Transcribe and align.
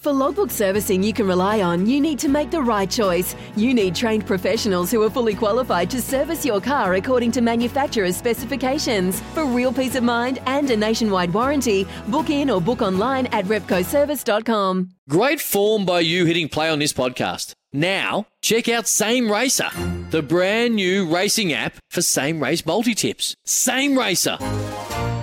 For 0.00 0.14
logbook 0.14 0.50
servicing 0.50 1.02
you 1.02 1.12
can 1.12 1.26
rely 1.26 1.60
on, 1.60 1.84
you 1.84 2.00
need 2.00 2.18
to 2.20 2.28
make 2.30 2.50
the 2.50 2.62
right 2.62 2.90
choice. 2.90 3.36
You 3.54 3.74
need 3.74 3.94
trained 3.94 4.26
professionals 4.26 4.90
who 4.90 5.02
are 5.02 5.10
fully 5.10 5.34
qualified 5.34 5.90
to 5.90 6.00
service 6.00 6.42
your 6.42 6.58
car 6.58 6.94
according 6.94 7.32
to 7.32 7.42
manufacturer's 7.42 8.16
specifications. 8.16 9.20
For 9.34 9.44
real 9.44 9.74
peace 9.74 9.96
of 9.96 10.02
mind 10.02 10.38
and 10.46 10.70
a 10.70 10.76
nationwide 10.76 11.34
warranty, 11.34 11.86
book 12.08 12.30
in 12.30 12.48
or 12.48 12.62
book 12.62 12.80
online 12.80 13.26
at 13.26 13.44
repcoservice.com. 13.44 14.88
Great 15.06 15.38
form 15.38 15.84
by 15.84 16.00
you 16.00 16.24
hitting 16.24 16.48
play 16.48 16.70
on 16.70 16.78
this 16.78 16.94
podcast. 16.94 17.52
Now, 17.74 18.24
check 18.40 18.70
out 18.70 18.88
Same 18.88 19.30
Racer, 19.30 19.68
the 20.10 20.22
brand 20.22 20.76
new 20.76 21.14
racing 21.14 21.52
app 21.52 21.74
for 21.90 22.00
same 22.00 22.42
race 22.42 22.64
multi 22.64 22.94
tips. 22.94 23.34
Same 23.44 23.98
Racer. 23.98 24.38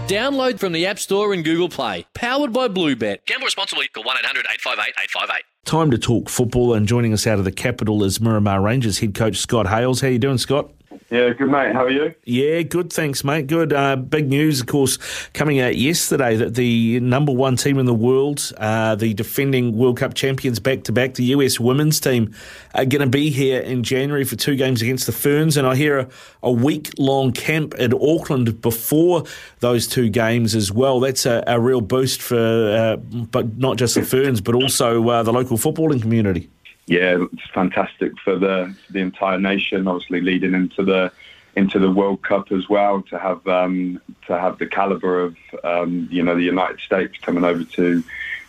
Download 0.07 0.57
from 0.57 0.71
the 0.71 0.85
App 0.85 0.99
Store 0.99 1.33
and 1.33 1.43
Google 1.43 1.67
Play. 1.67 2.05
Powered 2.13 2.53
by 2.53 2.69
Bluebet. 2.69 3.25
Gamble 3.25 3.43
responsibly. 3.43 3.89
Call 3.89 4.05
1 4.05 4.15
800 4.19 4.45
858 4.45 4.93
858. 5.03 5.43
Time 5.65 5.91
to 5.91 5.97
talk 5.97 6.29
football, 6.29 6.73
and 6.73 6.87
joining 6.87 7.11
us 7.11 7.27
out 7.27 7.39
of 7.39 7.43
the 7.43 7.51
capital 7.51 8.01
is 8.05 8.21
Miramar 8.21 8.61
Rangers 8.61 8.99
head 8.99 9.13
coach 9.13 9.35
Scott 9.35 9.67
Hales. 9.67 9.99
How 9.99 10.07
you 10.07 10.17
doing, 10.17 10.37
Scott? 10.37 10.71
Yeah, 11.09 11.29
good 11.29 11.49
mate. 11.49 11.73
How 11.73 11.85
are 11.85 11.89
you? 11.89 12.13
Yeah, 12.25 12.61
good. 12.63 12.91
Thanks, 12.91 13.23
mate. 13.23 13.47
Good. 13.47 13.71
Uh, 13.71 13.95
big 13.95 14.27
news, 14.27 14.61
of 14.61 14.67
course, 14.67 14.97
coming 15.33 15.59
out 15.59 15.77
yesterday 15.77 16.35
that 16.35 16.55
the 16.55 16.99
number 16.99 17.31
one 17.31 17.55
team 17.55 17.79
in 17.79 17.85
the 17.85 17.93
world, 17.93 18.51
uh, 18.57 18.95
the 18.95 19.13
defending 19.13 19.77
World 19.77 19.97
Cup 19.97 20.13
champions 20.13 20.59
back 20.59 20.83
to 20.83 20.91
back, 20.91 21.13
the 21.13 21.25
US 21.25 21.59
women's 21.59 21.99
team, 21.99 22.33
are 22.73 22.85
going 22.85 23.01
to 23.01 23.09
be 23.09 23.29
here 23.29 23.61
in 23.61 23.83
January 23.83 24.25
for 24.25 24.35
two 24.35 24.55
games 24.55 24.81
against 24.81 25.05
the 25.05 25.13
Ferns. 25.13 25.55
And 25.55 25.65
I 25.65 25.75
hear 25.75 25.99
a, 25.99 26.09
a 26.43 26.51
week 26.51 26.91
long 26.97 27.31
camp 27.31 27.73
in 27.75 27.93
Auckland 27.93 28.61
before 28.61 29.23
those 29.59 29.87
two 29.87 30.09
games 30.09 30.55
as 30.55 30.71
well. 30.71 30.99
That's 30.99 31.25
a, 31.25 31.43
a 31.47 31.59
real 31.59 31.81
boost 31.81 32.21
for, 32.21 32.37
uh, 32.37 32.97
but 32.97 33.57
not 33.57 33.77
just 33.77 33.95
the 33.95 34.03
Ferns, 34.03 34.41
but 34.41 34.55
also 34.55 35.07
uh, 35.07 35.23
the 35.23 35.31
local 35.31 35.57
footballing 35.57 36.01
community 36.01 36.49
yeah, 36.87 37.25
it's 37.31 37.49
fantastic 37.53 38.17
for 38.19 38.37
the 38.37 38.73
the 38.89 38.99
entire 38.99 39.39
nation. 39.39 39.87
Obviously, 39.87 40.21
leading 40.21 40.53
into 40.53 40.83
the 40.83 41.11
into 41.57 41.79
the 41.79 41.91
World 41.91 42.21
Cup 42.23 42.51
as 42.51 42.69
well 42.69 43.01
to 43.03 43.19
have 43.19 43.45
um, 43.47 44.01
to 44.27 44.39
have 44.39 44.57
the 44.57 44.67
caliber 44.67 45.21
of 45.21 45.35
um, 45.63 46.07
you 46.09 46.23
know 46.23 46.35
the 46.35 46.43
United 46.43 46.79
States 46.79 47.17
coming 47.21 47.43
over 47.43 47.63
to 47.63 48.03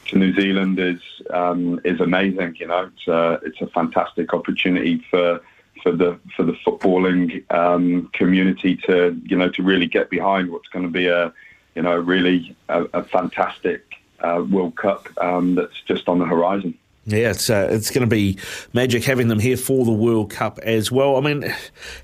to 0.07 0.19
New 0.19 0.33
Zealand 0.35 0.79
is 0.79 1.01
um, 1.31 1.81
is 1.85 2.01
amazing. 2.01 2.57
You 2.61 2.69
know, 2.69 2.91
it's 2.95 3.09
a, 3.09 3.41
it's 3.45 3.61
a 3.61 3.67
fantastic 3.67 4.33
opportunity 4.33 5.05
for 5.11 5.41
for 5.83 5.91
the 5.91 6.19
for 6.37 6.45
the 6.45 6.55
footballing 6.65 7.51
um, 7.53 8.09
community 8.13 8.77
to 8.87 9.21
you 9.25 9.37
know 9.37 9.49
to 9.51 9.63
really 9.65 9.87
get 9.87 10.11
behind 10.11 10.51
what's 10.51 10.69
going 10.69 10.85
to 10.85 10.91
be 10.91 11.07
a 11.07 11.33
you 11.75 11.83
know 11.83 11.97
really 11.97 12.55
a, 12.69 12.85
a 12.93 13.03
fantastic 13.03 13.85
uh, 14.21 14.45
World 14.49 14.77
Cup 14.77 15.09
um, 15.21 15.57
that's 15.57 15.81
just 15.83 16.09
on 16.09 16.21
the 16.21 16.25
horizon. 16.25 16.79
Yeah, 17.09 17.31
it's 17.31 17.49
uh, 17.49 17.69
it's 17.71 17.91
going 17.91 18.03
to 18.03 18.07
be 18.07 18.39
magic 18.75 19.03
having 19.03 19.29
them 19.29 19.39
here 19.39 19.57
for 19.57 19.87
the 19.87 19.93
World 19.93 20.31
Cup 20.31 20.59
as 20.63 20.93
well. 20.93 21.17
I 21.17 21.21
mean, 21.21 21.55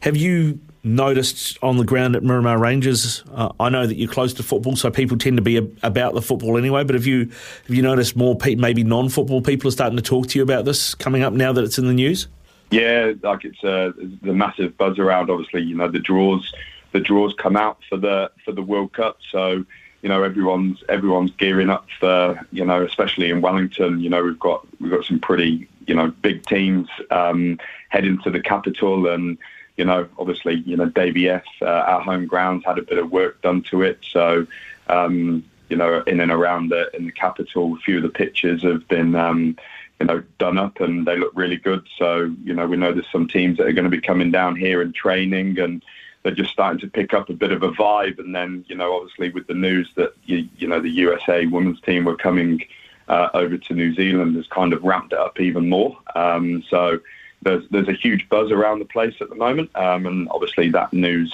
have 0.00 0.16
you 0.16 0.58
noticed 0.82 1.58
on 1.62 1.76
the 1.76 1.84
ground 1.84 2.16
at 2.16 2.22
Miramar 2.22 2.58
Rangers? 2.58 3.22
Uh, 3.32 3.52
I 3.60 3.68
know 3.68 3.86
that 3.86 3.96
you're 3.96 4.10
close 4.10 4.32
to 4.34 4.42
football, 4.42 4.76
so 4.76 4.90
people 4.90 5.18
tend 5.18 5.36
to 5.36 5.42
be 5.42 5.58
a, 5.58 5.66
about 5.82 6.14
the 6.14 6.22
football 6.22 6.56
anyway. 6.56 6.84
But 6.84 6.94
have 6.94 7.06
you 7.06 7.26
have 7.66 7.76
you 7.76 7.82
noticed 7.82 8.16
more 8.16 8.34
pe- 8.34 8.54
maybe 8.54 8.82
non-football 8.82 9.42
people 9.42 9.68
are 9.68 9.72
starting 9.72 9.96
to 9.96 10.02
talk 10.02 10.28
to 10.28 10.38
you 10.38 10.42
about 10.42 10.64
this 10.64 10.94
coming 10.94 11.22
up 11.22 11.34
now 11.34 11.52
that 11.52 11.64
it's 11.64 11.78
in 11.78 11.86
the 11.86 11.92
news? 11.92 12.26
Yeah, 12.70 13.12
like 13.22 13.44
it's 13.44 13.62
uh, 13.62 13.92
the 14.22 14.32
massive 14.32 14.76
buzz 14.78 14.98
around. 14.98 15.28
Obviously, 15.28 15.62
you 15.62 15.76
know 15.76 15.88
the 15.88 15.98
draws 15.98 16.50
the 16.92 17.00
draws 17.00 17.34
come 17.34 17.56
out 17.56 17.78
for 17.90 17.98
the 17.98 18.30
for 18.42 18.52
the 18.52 18.62
World 18.62 18.94
Cup, 18.94 19.18
so 19.30 19.66
you 20.04 20.10
know 20.10 20.22
everyone's 20.22 20.84
everyone's 20.90 21.30
gearing 21.38 21.70
up 21.70 21.86
for 21.98 22.38
you 22.52 22.64
know 22.64 22.84
especially 22.84 23.30
in 23.30 23.40
Wellington 23.40 24.00
you 24.00 24.10
know 24.10 24.22
we've 24.22 24.38
got 24.38 24.64
we've 24.78 24.90
got 24.90 25.06
some 25.06 25.18
pretty 25.18 25.66
you 25.86 25.94
know 25.94 26.08
big 26.20 26.44
teams 26.44 26.88
um, 27.10 27.58
heading 27.88 28.20
to 28.22 28.30
the 28.30 28.40
capital 28.40 29.08
and 29.08 29.38
you 29.78 29.84
know 29.84 30.06
obviously 30.18 30.56
you 30.66 30.76
know 30.76 30.92
F 30.94 31.42
uh, 31.62 31.64
our 31.64 32.02
home 32.02 32.26
grounds 32.26 32.66
had 32.66 32.78
a 32.78 32.82
bit 32.82 32.98
of 32.98 33.10
work 33.10 33.40
done 33.40 33.62
to 33.62 33.80
it. 33.80 33.98
So 34.02 34.46
um, 34.88 35.42
you 35.70 35.76
know 35.78 36.02
in 36.06 36.20
and 36.20 36.30
around 36.30 36.68
the 36.68 36.94
in 36.94 37.06
the 37.06 37.12
capital 37.12 37.74
a 37.74 37.78
few 37.78 37.96
of 37.96 38.02
the 38.02 38.10
pitches 38.10 38.62
have 38.62 38.86
been 38.88 39.14
um, 39.14 39.56
you 40.00 40.06
know 40.06 40.22
done 40.38 40.58
up 40.58 40.80
and 40.80 41.06
they 41.06 41.16
look 41.16 41.32
really 41.34 41.56
good. 41.56 41.82
So 41.96 42.30
you 42.44 42.52
know 42.52 42.66
we 42.66 42.76
know 42.76 42.92
there's 42.92 43.10
some 43.10 43.26
teams 43.26 43.56
that 43.56 43.66
are 43.66 43.72
going 43.72 43.90
to 43.90 43.90
be 43.90 44.02
coming 44.02 44.30
down 44.30 44.54
here 44.54 44.82
and 44.82 44.94
training 44.94 45.58
and 45.58 45.82
they're 46.24 46.34
just 46.34 46.50
starting 46.50 46.80
to 46.80 46.88
pick 46.88 47.14
up 47.14 47.28
a 47.28 47.34
bit 47.34 47.52
of 47.52 47.62
a 47.62 47.70
vibe. 47.70 48.18
And 48.18 48.34
then, 48.34 48.64
you 48.66 48.74
know, 48.74 48.96
obviously 48.96 49.30
with 49.30 49.46
the 49.46 49.54
news 49.54 49.88
that 49.94 50.14
you, 50.24 50.48
you 50.56 50.66
know 50.66 50.80
the 50.80 50.90
USA 50.90 51.46
women's 51.46 51.80
team 51.82 52.06
were 52.06 52.16
coming 52.16 52.64
uh, 53.08 53.28
over 53.34 53.58
to 53.58 53.74
New 53.74 53.94
Zealand 53.94 54.34
has 54.36 54.46
kind 54.48 54.72
of 54.72 54.82
ramped 54.82 55.12
it 55.12 55.18
up 55.18 55.38
even 55.38 55.68
more. 55.68 55.96
Um, 56.16 56.64
so 56.68 56.98
there's 57.42 57.64
there's 57.70 57.88
a 57.88 57.92
huge 57.92 58.28
buzz 58.30 58.50
around 58.50 58.78
the 58.78 58.86
place 58.86 59.14
at 59.20 59.28
the 59.28 59.34
moment, 59.34 59.70
um, 59.76 60.06
and 60.06 60.28
obviously 60.30 60.70
that 60.70 60.92
news. 60.92 61.32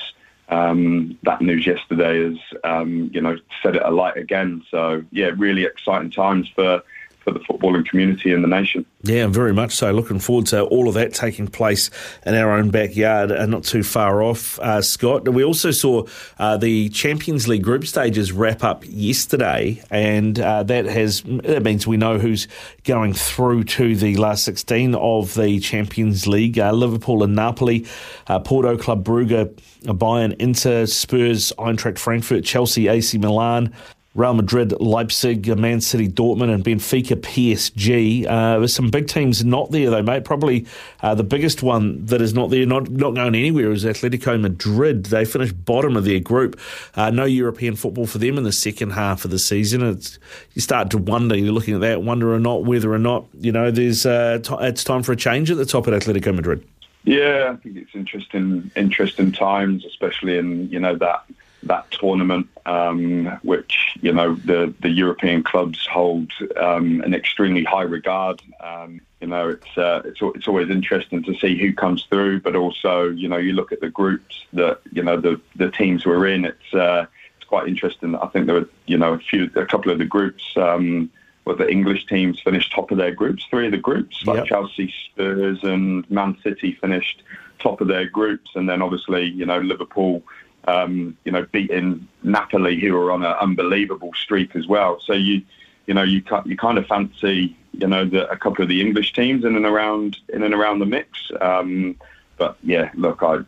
Um, 0.48 1.16
that 1.22 1.40
news 1.40 1.64
yesterday 1.64 2.24
has, 2.24 2.38
um, 2.64 3.08
you 3.14 3.20
know, 3.20 3.38
set 3.62 3.76
it 3.76 3.82
alight 3.82 4.16
again. 4.16 4.64
So 4.68 5.04
yeah, 5.12 5.30
really 5.36 5.62
exciting 5.62 6.10
times 6.10 6.50
for 6.56 6.82
for 7.22 7.32
the 7.32 7.40
footballing 7.40 7.86
community 7.86 8.32
in 8.32 8.42
the 8.42 8.48
nation. 8.48 8.84
Yeah, 9.02 9.26
very 9.26 9.52
much 9.52 9.72
so. 9.72 9.92
Looking 9.92 10.18
forward 10.18 10.46
to 10.46 10.64
all 10.64 10.88
of 10.88 10.94
that 10.94 11.14
taking 11.14 11.48
place 11.48 11.90
in 12.26 12.34
our 12.34 12.52
own 12.52 12.70
backyard 12.70 13.30
and 13.30 13.50
not 13.50 13.64
too 13.64 13.82
far 13.82 14.22
off, 14.22 14.58
uh, 14.60 14.82
Scott. 14.82 15.28
We 15.28 15.44
also 15.44 15.70
saw 15.70 16.06
uh, 16.38 16.56
the 16.56 16.88
Champions 16.90 17.48
League 17.48 17.62
group 17.62 17.86
stages 17.86 18.32
wrap 18.32 18.64
up 18.64 18.84
yesterday, 18.86 19.82
and 19.90 20.38
uh, 20.38 20.62
that 20.64 20.86
has 20.86 21.22
that 21.22 21.62
means 21.62 21.86
we 21.86 21.96
know 21.96 22.18
who's 22.18 22.48
going 22.84 23.14
through 23.14 23.64
to 23.64 23.96
the 23.96 24.16
last 24.16 24.44
16 24.44 24.94
of 24.94 25.34
the 25.34 25.60
Champions 25.60 26.26
League. 26.26 26.58
Uh, 26.58 26.72
Liverpool 26.72 27.22
and 27.22 27.34
Napoli, 27.34 27.86
uh, 28.26 28.38
Porto, 28.38 28.76
Club 28.76 29.04
Brugge, 29.04 29.54
Bayern, 29.82 30.34
Inter, 30.38 30.86
Spurs, 30.86 31.52
Eintracht 31.58 31.98
Frankfurt, 31.98 32.44
Chelsea, 32.44 32.88
AC 32.88 33.18
Milan, 33.18 33.74
Real 34.16 34.34
Madrid, 34.34 34.72
Leipzig, 34.80 35.56
Man 35.56 35.80
City, 35.80 36.08
Dortmund, 36.08 36.52
and 36.52 36.64
Benfica, 36.64 37.14
PSG. 37.14 38.26
Uh, 38.26 38.58
there's 38.58 38.74
some 38.74 38.90
big 38.90 39.06
teams 39.06 39.44
not 39.44 39.70
there, 39.70 39.88
though, 39.88 40.02
mate. 40.02 40.24
Probably 40.24 40.66
uh, 41.00 41.14
the 41.14 41.22
biggest 41.22 41.62
one 41.62 42.04
that 42.06 42.20
is 42.20 42.34
not 42.34 42.50
there, 42.50 42.66
not, 42.66 42.90
not 42.90 43.14
going 43.14 43.36
anywhere, 43.36 43.70
is 43.70 43.84
Atletico 43.84 44.40
Madrid. 44.40 45.06
They 45.06 45.24
finished 45.24 45.64
bottom 45.64 45.96
of 45.96 46.04
their 46.04 46.18
group. 46.18 46.58
Uh, 46.96 47.10
no 47.10 47.24
European 47.24 47.76
football 47.76 48.06
for 48.06 48.18
them 48.18 48.36
in 48.36 48.42
the 48.42 48.52
second 48.52 48.90
half 48.90 49.24
of 49.24 49.30
the 49.30 49.38
season. 49.38 49.80
It's, 49.82 50.18
you 50.54 50.60
start 50.60 50.90
to 50.90 50.98
wonder, 50.98 51.36
you're 51.36 51.52
looking 51.52 51.74
at 51.74 51.80
that, 51.82 52.02
wonder 52.02 52.34
or 52.34 52.40
not 52.40 52.64
whether 52.64 52.92
or 52.92 52.98
not, 52.98 53.26
you 53.38 53.52
know, 53.52 53.70
there's 53.70 54.04
uh, 54.04 54.40
t- 54.42 54.56
it's 54.58 54.82
time 54.82 55.04
for 55.04 55.12
a 55.12 55.16
change 55.16 55.52
at 55.52 55.56
the 55.56 55.64
top 55.64 55.86
at 55.86 55.94
Atletico 55.94 56.34
Madrid. 56.34 56.66
Yeah, 57.04 57.52
I 57.54 57.56
think 57.62 57.76
it's 57.76 57.94
interesting, 57.94 58.72
interesting 58.74 59.30
times, 59.30 59.84
especially 59.84 60.36
in, 60.36 60.68
you 60.68 60.80
know, 60.80 60.96
that 60.96 61.24
that 61.64 61.90
tournament, 61.90 62.48
um, 62.66 63.26
which 63.42 63.96
you 64.00 64.12
know 64.12 64.34
the 64.34 64.74
the 64.80 64.88
European 64.88 65.42
clubs 65.42 65.86
hold 65.86 66.32
um, 66.56 67.00
an 67.02 67.14
extremely 67.14 67.64
high 67.64 67.82
regard. 67.82 68.42
Um, 68.60 69.00
you 69.20 69.26
know, 69.28 69.50
it's 69.50 69.78
uh, 69.78 70.02
it's 70.04 70.20
it's 70.36 70.48
always 70.48 70.70
interesting 70.70 71.22
to 71.24 71.34
see 71.34 71.58
who 71.58 71.72
comes 71.72 72.06
through, 72.10 72.40
but 72.40 72.56
also 72.56 73.08
you 73.08 73.28
know 73.28 73.36
you 73.36 73.52
look 73.52 73.72
at 73.72 73.80
the 73.80 73.90
groups 73.90 74.44
that 74.52 74.80
you 74.92 75.02
know 75.02 75.20
the 75.20 75.40
the 75.56 75.70
teams 75.70 76.06
we're 76.06 76.26
in. 76.26 76.44
It's 76.44 76.74
uh, 76.74 77.06
it's 77.36 77.48
quite 77.48 77.68
interesting. 77.68 78.14
I 78.14 78.26
think 78.28 78.46
there 78.46 78.54
were 78.54 78.68
you 78.86 78.98
know 78.98 79.14
a 79.14 79.18
few 79.18 79.50
a 79.56 79.66
couple 79.66 79.92
of 79.92 79.98
the 79.98 80.06
groups. 80.06 80.44
Um, 80.56 81.10
where 81.44 81.56
the 81.56 81.70
English 81.70 82.06
teams 82.06 82.38
finished 82.38 82.70
top 82.70 82.90
of 82.90 82.98
their 82.98 83.14
groups, 83.14 83.46
three 83.48 83.64
of 83.64 83.72
the 83.72 83.78
groups, 83.78 84.26
like 84.26 84.36
yep. 84.36 84.46
Chelsea, 84.46 84.92
Spurs, 85.06 85.64
and 85.64 86.08
Man 86.10 86.36
City 86.42 86.72
finished 86.78 87.22
top 87.58 87.80
of 87.80 87.88
their 87.88 88.06
groups, 88.06 88.50
and 88.54 88.68
then 88.68 88.82
obviously, 88.82 89.24
you 89.24 89.46
know, 89.46 89.58
Liverpool 89.58 90.22
um, 90.66 91.16
you 91.24 91.32
know, 91.32 91.46
beating 91.52 92.06
Napoli, 92.22 92.78
who 92.78 92.96
are 92.96 93.12
on 93.12 93.24
an 93.24 93.32
unbelievable 93.40 94.12
streak 94.14 94.54
as 94.56 94.66
well. 94.66 95.00
So 95.00 95.12
you, 95.12 95.42
you 95.86 95.94
know, 95.94 96.02
you 96.02 96.22
you 96.44 96.56
kind 96.56 96.78
of 96.78 96.86
fancy, 96.86 97.56
you 97.72 97.86
know, 97.86 98.04
the, 98.04 98.28
a 98.30 98.36
couple 98.36 98.62
of 98.62 98.68
the 98.68 98.80
English 98.80 99.12
teams 99.12 99.44
in 99.44 99.56
and 99.56 99.66
around 99.66 100.18
in 100.28 100.42
and 100.42 100.54
around 100.54 100.78
the 100.78 100.86
mix. 100.86 101.30
Um, 101.40 101.96
but 102.36 102.56
yeah, 102.62 102.90
look, 102.94 103.22
I, 103.22 103.40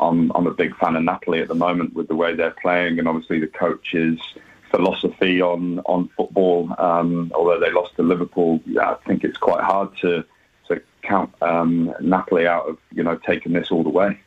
I'm 0.00 0.30
I'm 0.34 0.46
a 0.46 0.52
big 0.52 0.76
fan 0.76 0.96
of 0.96 1.02
Napoli 1.02 1.40
at 1.40 1.48
the 1.48 1.54
moment 1.54 1.94
with 1.94 2.08
the 2.08 2.16
way 2.16 2.34
they're 2.34 2.56
playing, 2.62 2.98
and 2.98 3.08
obviously 3.08 3.40
the 3.40 3.46
coach 3.46 3.94
is 3.94 4.18
philosophy 4.70 5.40
on 5.40 5.80
on 5.80 6.08
football. 6.16 6.74
Um, 6.78 7.32
although 7.34 7.60
they 7.60 7.70
lost 7.70 7.96
to 7.96 8.02
Liverpool, 8.02 8.60
I 8.80 8.94
think 9.06 9.24
it's 9.24 9.38
quite 9.38 9.62
hard 9.62 9.96
to 9.98 10.24
to 10.68 10.82
count 11.02 11.32
um, 11.42 11.94
Napoli 12.00 12.46
out 12.46 12.68
of 12.68 12.78
you 12.92 13.02
know 13.02 13.16
taking 13.16 13.52
this 13.52 13.70
all 13.70 13.82
the 13.82 13.88
way. 13.90 14.20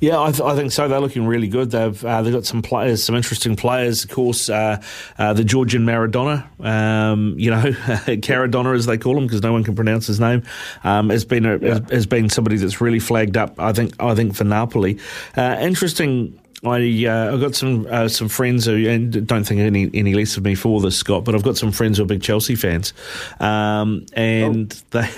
Yeah, 0.00 0.20
I, 0.20 0.30
th- 0.30 0.42
I, 0.42 0.54
think 0.54 0.72
so. 0.72 0.88
They're 0.88 1.00
looking 1.00 1.26
really 1.26 1.48
good. 1.48 1.70
They've 1.70 2.04
uh, 2.04 2.22
they've 2.22 2.32
got 2.32 2.44
some 2.44 2.62
players, 2.62 3.02
some 3.02 3.14
interesting 3.14 3.56
players. 3.56 4.04
Of 4.04 4.10
course, 4.10 4.48
uh, 4.48 4.82
uh, 5.18 5.32
the 5.32 5.44
Georgian 5.44 5.86
Maradona, 5.86 6.46
um, 6.64 7.34
you 7.38 7.50
know, 7.50 7.62
Kvaradona 7.62 8.74
as 8.74 8.86
they 8.86 8.98
call 8.98 9.16
him, 9.16 9.26
because 9.26 9.42
no 9.42 9.52
one 9.52 9.64
can 9.64 9.74
pronounce 9.74 10.06
his 10.06 10.20
name, 10.20 10.42
um, 10.84 11.10
has 11.10 11.24
been 11.24 11.46
a, 11.46 11.58
yeah. 11.58 11.74
has, 11.74 11.90
has, 11.90 12.06
been 12.06 12.28
somebody 12.28 12.56
that's 12.56 12.80
really 12.80 13.00
flagged 13.00 13.36
up. 13.36 13.58
I 13.58 13.72
think 13.72 13.94
I 14.00 14.14
think 14.14 14.34
for 14.34 14.44
Napoli, 14.44 14.98
uh, 15.36 15.56
interesting 15.60 16.38
I 16.68 17.06
uh, 17.06 17.34
I've 17.34 17.40
got 17.40 17.54
some 17.54 17.86
uh, 17.88 18.08
some 18.08 18.28
friends 18.28 18.66
who 18.66 18.88
and 18.88 19.26
don't 19.26 19.44
think 19.44 19.60
any 19.60 19.90
any 19.94 20.14
less 20.14 20.36
of 20.36 20.44
me 20.44 20.54
for 20.54 20.80
this 20.80 20.96
Scott, 20.96 21.24
but 21.24 21.34
I've 21.34 21.42
got 21.42 21.56
some 21.56 21.72
friends 21.72 21.98
who 21.98 22.04
are 22.04 22.06
big 22.06 22.22
Chelsea 22.22 22.54
fans, 22.54 22.92
um, 23.40 24.06
and 24.14 24.72
oh. 24.94 25.00
they 25.00 25.08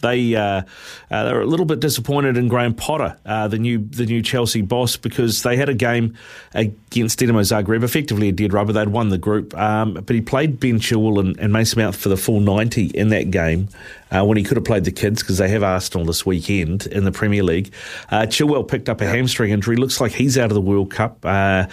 they 0.00 0.34
uh, 0.34 0.62
uh, 1.10 1.24
they're 1.24 1.40
a 1.40 1.46
little 1.46 1.66
bit 1.66 1.80
disappointed 1.80 2.36
in 2.36 2.48
Graham 2.48 2.74
Potter, 2.74 3.16
uh, 3.26 3.48
the 3.48 3.58
new 3.58 3.78
the 3.78 4.06
new 4.06 4.22
Chelsea 4.22 4.62
boss, 4.62 4.96
because 4.96 5.42
they 5.42 5.56
had 5.56 5.68
a 5.68 5.74
game 5.74 6.14
against 6.54 7.18
Dinamo 7.18 7.40
Zagreb, 7.40 7.82
effectively 7.82 8.28
a 8.28 8.32
dead 8.32 8.52
rubber. 8.52 8.72
They'd 8.72 8.88
won 8.88 9.08
the 9.08 9.18
group, 9.18 9.56
um, 9.56 9.94
but 9.94 10.10
he 10.10 10.20
played 10.20 10.60
Ben 10.60 10.78
Chilwell 10.78 11.20
and, 11.20 11.38
and 11.38 11.52
Mason 11.52 11.80
Mount 11.80 11.94
for 11.94 12.08
the 12.08 12.16
full 12.16 12.40
ninety 12.40 12.86
in 12.86 13.08
that 13.08 13.30
game 13.30 13.68
uh, 14.14 14.24
when 14.24 14.36
he 14.36 14.44
could 14.44 14.56
have 14.56 14.64
played 14.64 14.84
the 14.84 14.92
kids 14.92 15.22
because 15.22 15.38
they 15.38 15.48
have 15.48 15.62
Arsenal 15.62 16.06
this 16.06 16.24
weekend 16.24 16.86
in 16.86 17.04
the 17.04 17.12
Premier 17.12 17.42
League. 17.42 17.72
Uh, 18.10 18.22
Chilwell 18.22 18.66
picked 18.66 18.88
up 18.88 19.00
a 19.00 19.06
hamstring 19.06 19.50
injury. 19.50 19.76
Looks 19.76 20.00
like 20.00 20.12
he's 20.12 20.38
out 20.38 20.50
of 20.50 20.54
the 20.54 20.60
World 20.60 20.90
Cup. 20.90 21.24
Uh, 21.24 21.66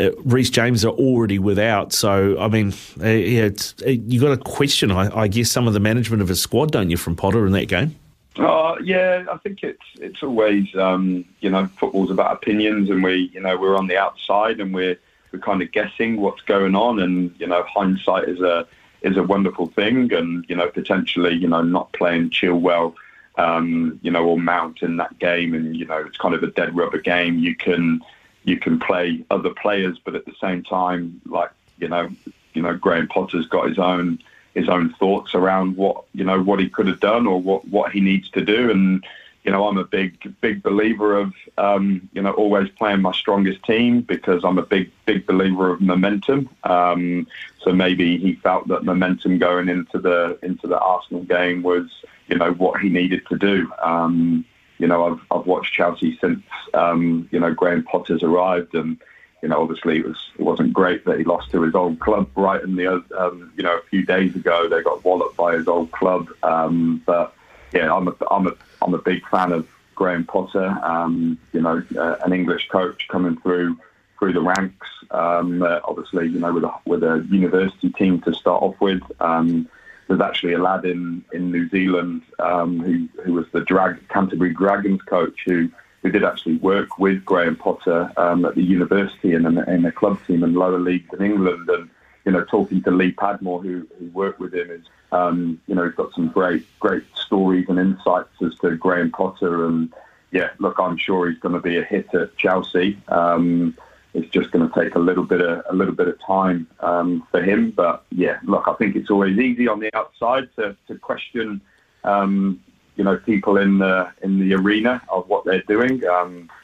uh 0.00 0.10
Reece 0.24 0.50
James 0.50 0.84
are 0.84 0.92
already 0.92 1.38
without. 1.38 1.92
So, 1.92 2.38
I 2.38 2.48
mean, 2.48 2.72
uh, 3.00 3.08
yeah, 3.08 3.50
uh, 3.86 3.90
you 3.90 4.20
got 4.20 4.30
to 4.30 4.36
question, 4.36 4.90
I, 4.90 5.14
I, 5.14 5.28
guess, 5.28 5.50
some 5.50 5.66
of 5.66 5.74
the 5.74 5.80
management 5.80 6.22
of 6.22 6.28
his 6.28 6.40
squad, 6.40 6.72
don't 6.72 6.90
you, 6.90 6.96
from 6.96 7.16
Potter 7.16 7.46
in 7.46 7.52
that 7.52 7.66
game? 7.66 7.94
Uh, 8.38 8.76
yeah, 8.82 9.24
I 9.32 9.38
think 9.38 9.62
it's 9.62 9.82
it's 9.94 10.22
always 10.22 10.74
um, 10.76 11.24
you 11.40 11.48
know 11.48 11.66
football's 11.78 12.10
about 12.10 12.32
opinions, 12.34 12.90
and 12.90 13.02
we 13.02 13.30
you 13.32 13.40
know 13.40 13.56
we're 13.56 13.78
on 13.78 13.86
the 13.86 13.96
outside 13.96 14.60
and 14.60 14.74
we're 14.74 14.98
we're 15.32 15.38
kind 15.38 15.62
of 15.62 15.72
guessing 15.72 16.20
what's 16.20 16.42
going 16.42 16.74
on, 16.74 17.00
and 17.00 17.34
you 17.38 17.46
know 17.46 17.62
hindsight 17.62 18.28
is 18.28 18.40
a 18.40 18.66
is 19.02 19.16
a 19.16 19.22
wonderful 19.22 19.66
thing, 19.68 20.12
and 20.12 20.44
you 20.48 20.56
know 20.56 20.68
potentially 20.68 21.34
you 21.34 21.48
know 21.48 21.62
not 21.62 21.92
playing 21.92 22.30
Chilwell, 22.30 22.94
um, 23.36 23.98
you 24.02 24.10
know, 24.10 24.24
or 24.24 24.38
Mount 24.38 24.82
in 24.82 24.96
that 24.96 25.18
game, 25.18 25.54
and 25.54 25.76
you 25.76 25.84
know 25.84 25.98
it's 25.98 26.18
kind 26.18 26.34
of 26.34 26.42
a 26.42 26.48
dead 26.48 26.76
rubber 26.76 27.00
game. 27.00 27.38
You 27.38 27.54
can 27.54 28.00
you 28.44 28.58
can 28.58 28.78
play 28.78 29.24
other 29.30 29.50
players, 29.50 29.98
but 29.98 30.14
at 30.14 30.24
the 30.24 30.34
same 30.40 30.62
time, 30.62 31.20
like 31.26 31.50
you 31.78 31.88
know, 31.88 32.08
you 32.54 32.62
know, 32.62 32.74
Graham 32.74 33.08
Potter's 33.08 33.46
got 33.46 33.68
his 33.68 33.78
own 33.78 34.18
his 34.54 34.68
own 34.70 34.94
thoughts 34.94 35.34
around 35.34 35.76
what 35.76 36.04
you 36.14 36.24
know 36.24 36.42
what 36.42 36.58
he 36.58 36.68
could 36.68 36.86
have 36.86 37.00
done 37.00 37.26
or 37.26 37.40
what 37.40 37.66
what 37.68 37.92
he 37.92 38.00
needs 38.00 38.30
to 38.30 38.44
do, 38.44 38.70
and 38.70 39.04
you 39.46 39.52
know, 39.52 39.68
I'm 39.68 39.78
a 39.78 39.84
big, 39.84 40.34
big 40.40 40.60
believer 40.60 41.16
of, 41.16 41.32
um, 41.56 42.08
you 42.12 42.20
know, 42.20 42.32
always 42.32 42.68
playing 42.70 43.00
my 43.00 43.12
strongest 43.12 43.62
team 43.62 44.00
because 44.00 44.44
I'm 44.44 44.58
a 44.58 44.66
big, 44.66 44.90
big 45.04 45.24
believer 45.24 45.70
of 45.70 45.80
momentum. 45.80 46.50
Um, 46.64 47.28
so 47.62 47.72
maybe 47.72 48.18
he 48.18 48.34
felt 48.34 48.66
that 48.66 48.82
momentum 48.82 49.38
going 49.38 49.68
into 49.68 50.00
the 50.00 50.36
into 50.42 50.66
the 50.66 50.80
Arsenal 50.80 51.22
game 51.22 51.62
was, 51.62 51.86
you 52.26 52.36
know, 52.36 52.54
what 52.54 52.80
he 52.80 52.88
needed 52.88 53.24
to 53.28 53.38
do. 53.38 53.72
Um, 53.80 54.44
you 54.78 54.88
know, 54.88 55.12
I've 55.12 55.20
I've 55.30 55.46
watched 55.46 55.72
Chelsea 55.72 56.18
since, 56.20 56.42
um, 56.74 57.28
you 57.30 57.38
know, 57.38 57.54
Graham 57.54 57.84
Potter's 57.84 58.24
arrived, 58.24 58.74
and 58.74 59.00
you 59.42 59.48
know, 59.48 59.62
obviously 59.62 59.98
it 59.98 60.06
was 60.06 60.30
it 60.36 60.42
wasn't 60.42 60.72
great 60.72 61.04
that 61.04 61.18
he 61.18 61.24
lost 61.24 61.52
to 61.52 61.62
his 61.62 61.76
old 61.76 62.00
club 62.00 62.28
right 62.34 62.62
in 62.64 62.74
the, 62.74 62.88
um, 63.16 63.52
you 63.56 63.62
know, 63.62 63.76
a 63.76 63.82
few 63.90 64.04
days 64.04 64.34
ago 64.34 64.68
they 64.68 64.82
got 64.82 65.04
walloped 65.04 65.36
by 65.36 65.54
his 65.54 65.68
old 65.68 65.92
club, 65.92 66.30
um, 66.42 67.00
but 67.06 67.32
yeah, 67.72 67.94
I'm 67.94 68.08
a, 68.08 68.14
I'm 68.30 68.48
a, 68.48 68.52
I'm 68.82 68.94
a 68.94 68.98
big 68.98 69.26
fan 69.28 69.52
of 69.52 69.68
Graham 69.94 70.24
Potter. 70.24 70.66
Um, 70.82 71.38
you 71.52 71.60
know, 71.60 71.82
uh, 71.98 72.16
an 72.24 72.32
English 72.32 72.68
coach 72.68 73.08
coming 73.08 73.36
through 73.38 73.78
through 74.18 74.32
the 74.32 74.40
ranks. 74.40 74.88
Um, 75.10 75.62
uh, 75.62 75.80
obviously, 75.84 76.28
you 76.28 76.38
know, 76.38 76.52
with 76.52 76.64
a 76.64 76.72
with 76.84 77.02
a 77.02 77.26
university 77.30 77.90
team 77.90 78.20
to 78.22 78.34
start 78.34 78.62
off 78.62 78.80
with. 78.80 79.02
Um, 79.20 79.68
there's 80.08 80.20
actually 80.20 80.52
a 80.52 80.58
lad 80.58 80.84
in, 80.84 81.24
in 81.32 81.50
New 81.50 81.68
Zealand 81.68 82.22
um, 82.38 82.78
who 82.80 83.08
who 83.22 83.32
was 83.32 83.46
the 83.52 83.60
drag 83.60 84.08
Canterbury 84.08 84.54
Dragons 84.54 85.02
coach 85.02 85.42
who 85.44 85.68
who 86.02 86.10
did 86.12 86.22
actually 86.22 86.56
work 86.58 86.98
with 86.98 87.24
Graham 87.24 87.56
Potter 87.56 88.12
um, 88.16 88.44
at 88.44 88.54
the 88.54 88.62
university 88.62 89.34
and 89.34 89.46
in, 89.46 89.82
the 89.82 89.90
club 89.90 90.18
team 90.24 90.44
in 90.44 90.54
lower 90.54 90.78
leagues 90.78 91.12
in 91.12 91.24
England 91.24 91.68
and 91.68 91.90
you 92.26 92.32
know, 92.32 92.44
talking 92.44 92.82
to 92.82 92.90
Lee 92.90 93.12
Padmore, 93.12 93.62
who, 93.62 93.86
who 93.98 94.06
worked 94.08 94.40
with 94.40 94.52
him, 94.52 94.70
is 94.70 94.84
um, 95.12 95.60
you 95.66 95.74
know, 95.74 95.84
he's 95.84 95.94
got 95.94 96.12
some 96.12 96.28
great, 96.28 96.66
great 96.80 97.04
stories 97.14 97.66
and 97.68 97.78
insights 97.78 98.30
as 98.44 98.54
to 98.58 98.76
Graham 98.76 99.12
Potter. 99.12 99.64
And 99.64 99.94
yeah, 100.32 100.50
look, 100.58 100.78
I'm 100.78 100.98
sure 100.98 101.30
he's 101.30 101.38
going 101.38 101.54
to 101.54 101.60
be 101.60 101.76
a 101.76 101.84
hit 101.84 102.12
at 102.14 102.36
Chelsea. 102.36 102.98
Um, 103.08 103.76
it's 104.12 104.28
just 104.30 104.50
going 104.50 104.68
to 104.68 104.80
take 104.80 104.94
a 104.96 104.98
little 104.98 105.24
bit 105.24 105.40
of 105.40 105.64
a 105.70 105.74
little 105.74 105.94
bit 105.94 106.08
of 106.08 106.20
time 106.20 106.66
um, 106.80 107.26
for 107.30 107.40
him. 107.40 107.70
But 107.70 108.04
yeah, 108.10 108.40
look, 108.42 108.66
I 108.66 108.74
think 108.74 108.96
it's 108.96 109.10
always 109.10 109.38
easy 109.38 109.68
on 109.68 109.78
the 109.78 109.94
outside 109.94 110.48
to, 110.56 110.76
to 110.88 110.98
question, 110.98 111.60
um, 112.02 112.60
you 112.96 113.04
know, 113.04 113.18
people 113.18 113.58
in 113.58 113.78
the 113.78 114.10
in 114.22 114.40
the 114.40 114.54
arena 114.54 115.00
of 115.10 115.28
what 115.28 115.44
they're 115.44 115.62
doing. 115.62 116.04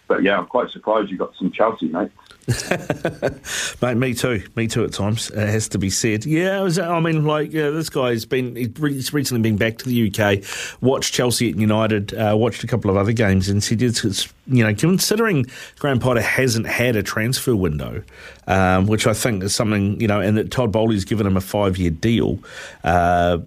But 0.08 0.22
yeah, 0.22 0.38
I'm 0.38 0.46
quite 0.46 0.70
surprised 0.70 1.10
you 1.10 1.18
got 1.18 1.34
some 1.36 1.50
Chelsea 1.52 1.86
mates. 1.86 2.12
Mate, 3.82 3.94
me 3.96 4.14
too. 4.14 4.42
Me 4.56 4.66
too. 4.66 4.84
At 4.84 4.92
times, 4.92 5.30
it 5.30 5.48
has 5.48 5.68
to 5.68 5.78
be 5.78 5.90
said. 5.90 6.24
Yeah, 6.26 6.60
was, 6.60 6.76
I 6.76 6.98
mean, 6.98 7.24
like 7.24 7.52
yeah, 7.52 7.70
this 7.70 7.88
guy's 7.88 8.24
been 8.24 8.56
he's 8.56 9.12
recently 9.12 9.42
been 9.42 9.56
back 9.56 9.78
to 9.78 9.88
the 9.88 10.10
UK, 10.10 10.44
watched 10.80 11.14
Chelsea 11.14 11.50
at 11.50 11.56
United, 11.56 12.14
uh, 12.14 12.34
watched 12.36 12.64
a 12.64 12.66
couple 12.66 12.90
of 12.90 12.96
other 12.96 13.12
games, 13.12 13.48
and 13.48 13.62
said 13.62 13.80
it's, 13.80 14.04
it's 14.04 14.32
you 14.48 14.64
know 14.64 14.74
considering 14.74 15.46
Graham 15.78 16.00
Potter 16.00 16.20
hasn't 16.20 16.66
had 16.66 16.96
a 16.96 17.02
transfer 17.02 17.54
window, 17.54 18.02
um, 18.48 18.86
which 18.86 19.06
I 19.06 19.14
think 19.14 19.44
is 19.44 19.54
something 19.54 20.00
you 20.00 20.08
know, 20.08 20.20
and 20.20 20.36
that 20.36 20.50
Todd 20.50 20.72
Boehly's 20.72 21.04
given 21.04 21.28
him 21.28 21.36
a 21.36 21.40
five 21.40 21.76
year 21.76 21.90
deal. 21.90 22.40
Uh, 22.82 23.38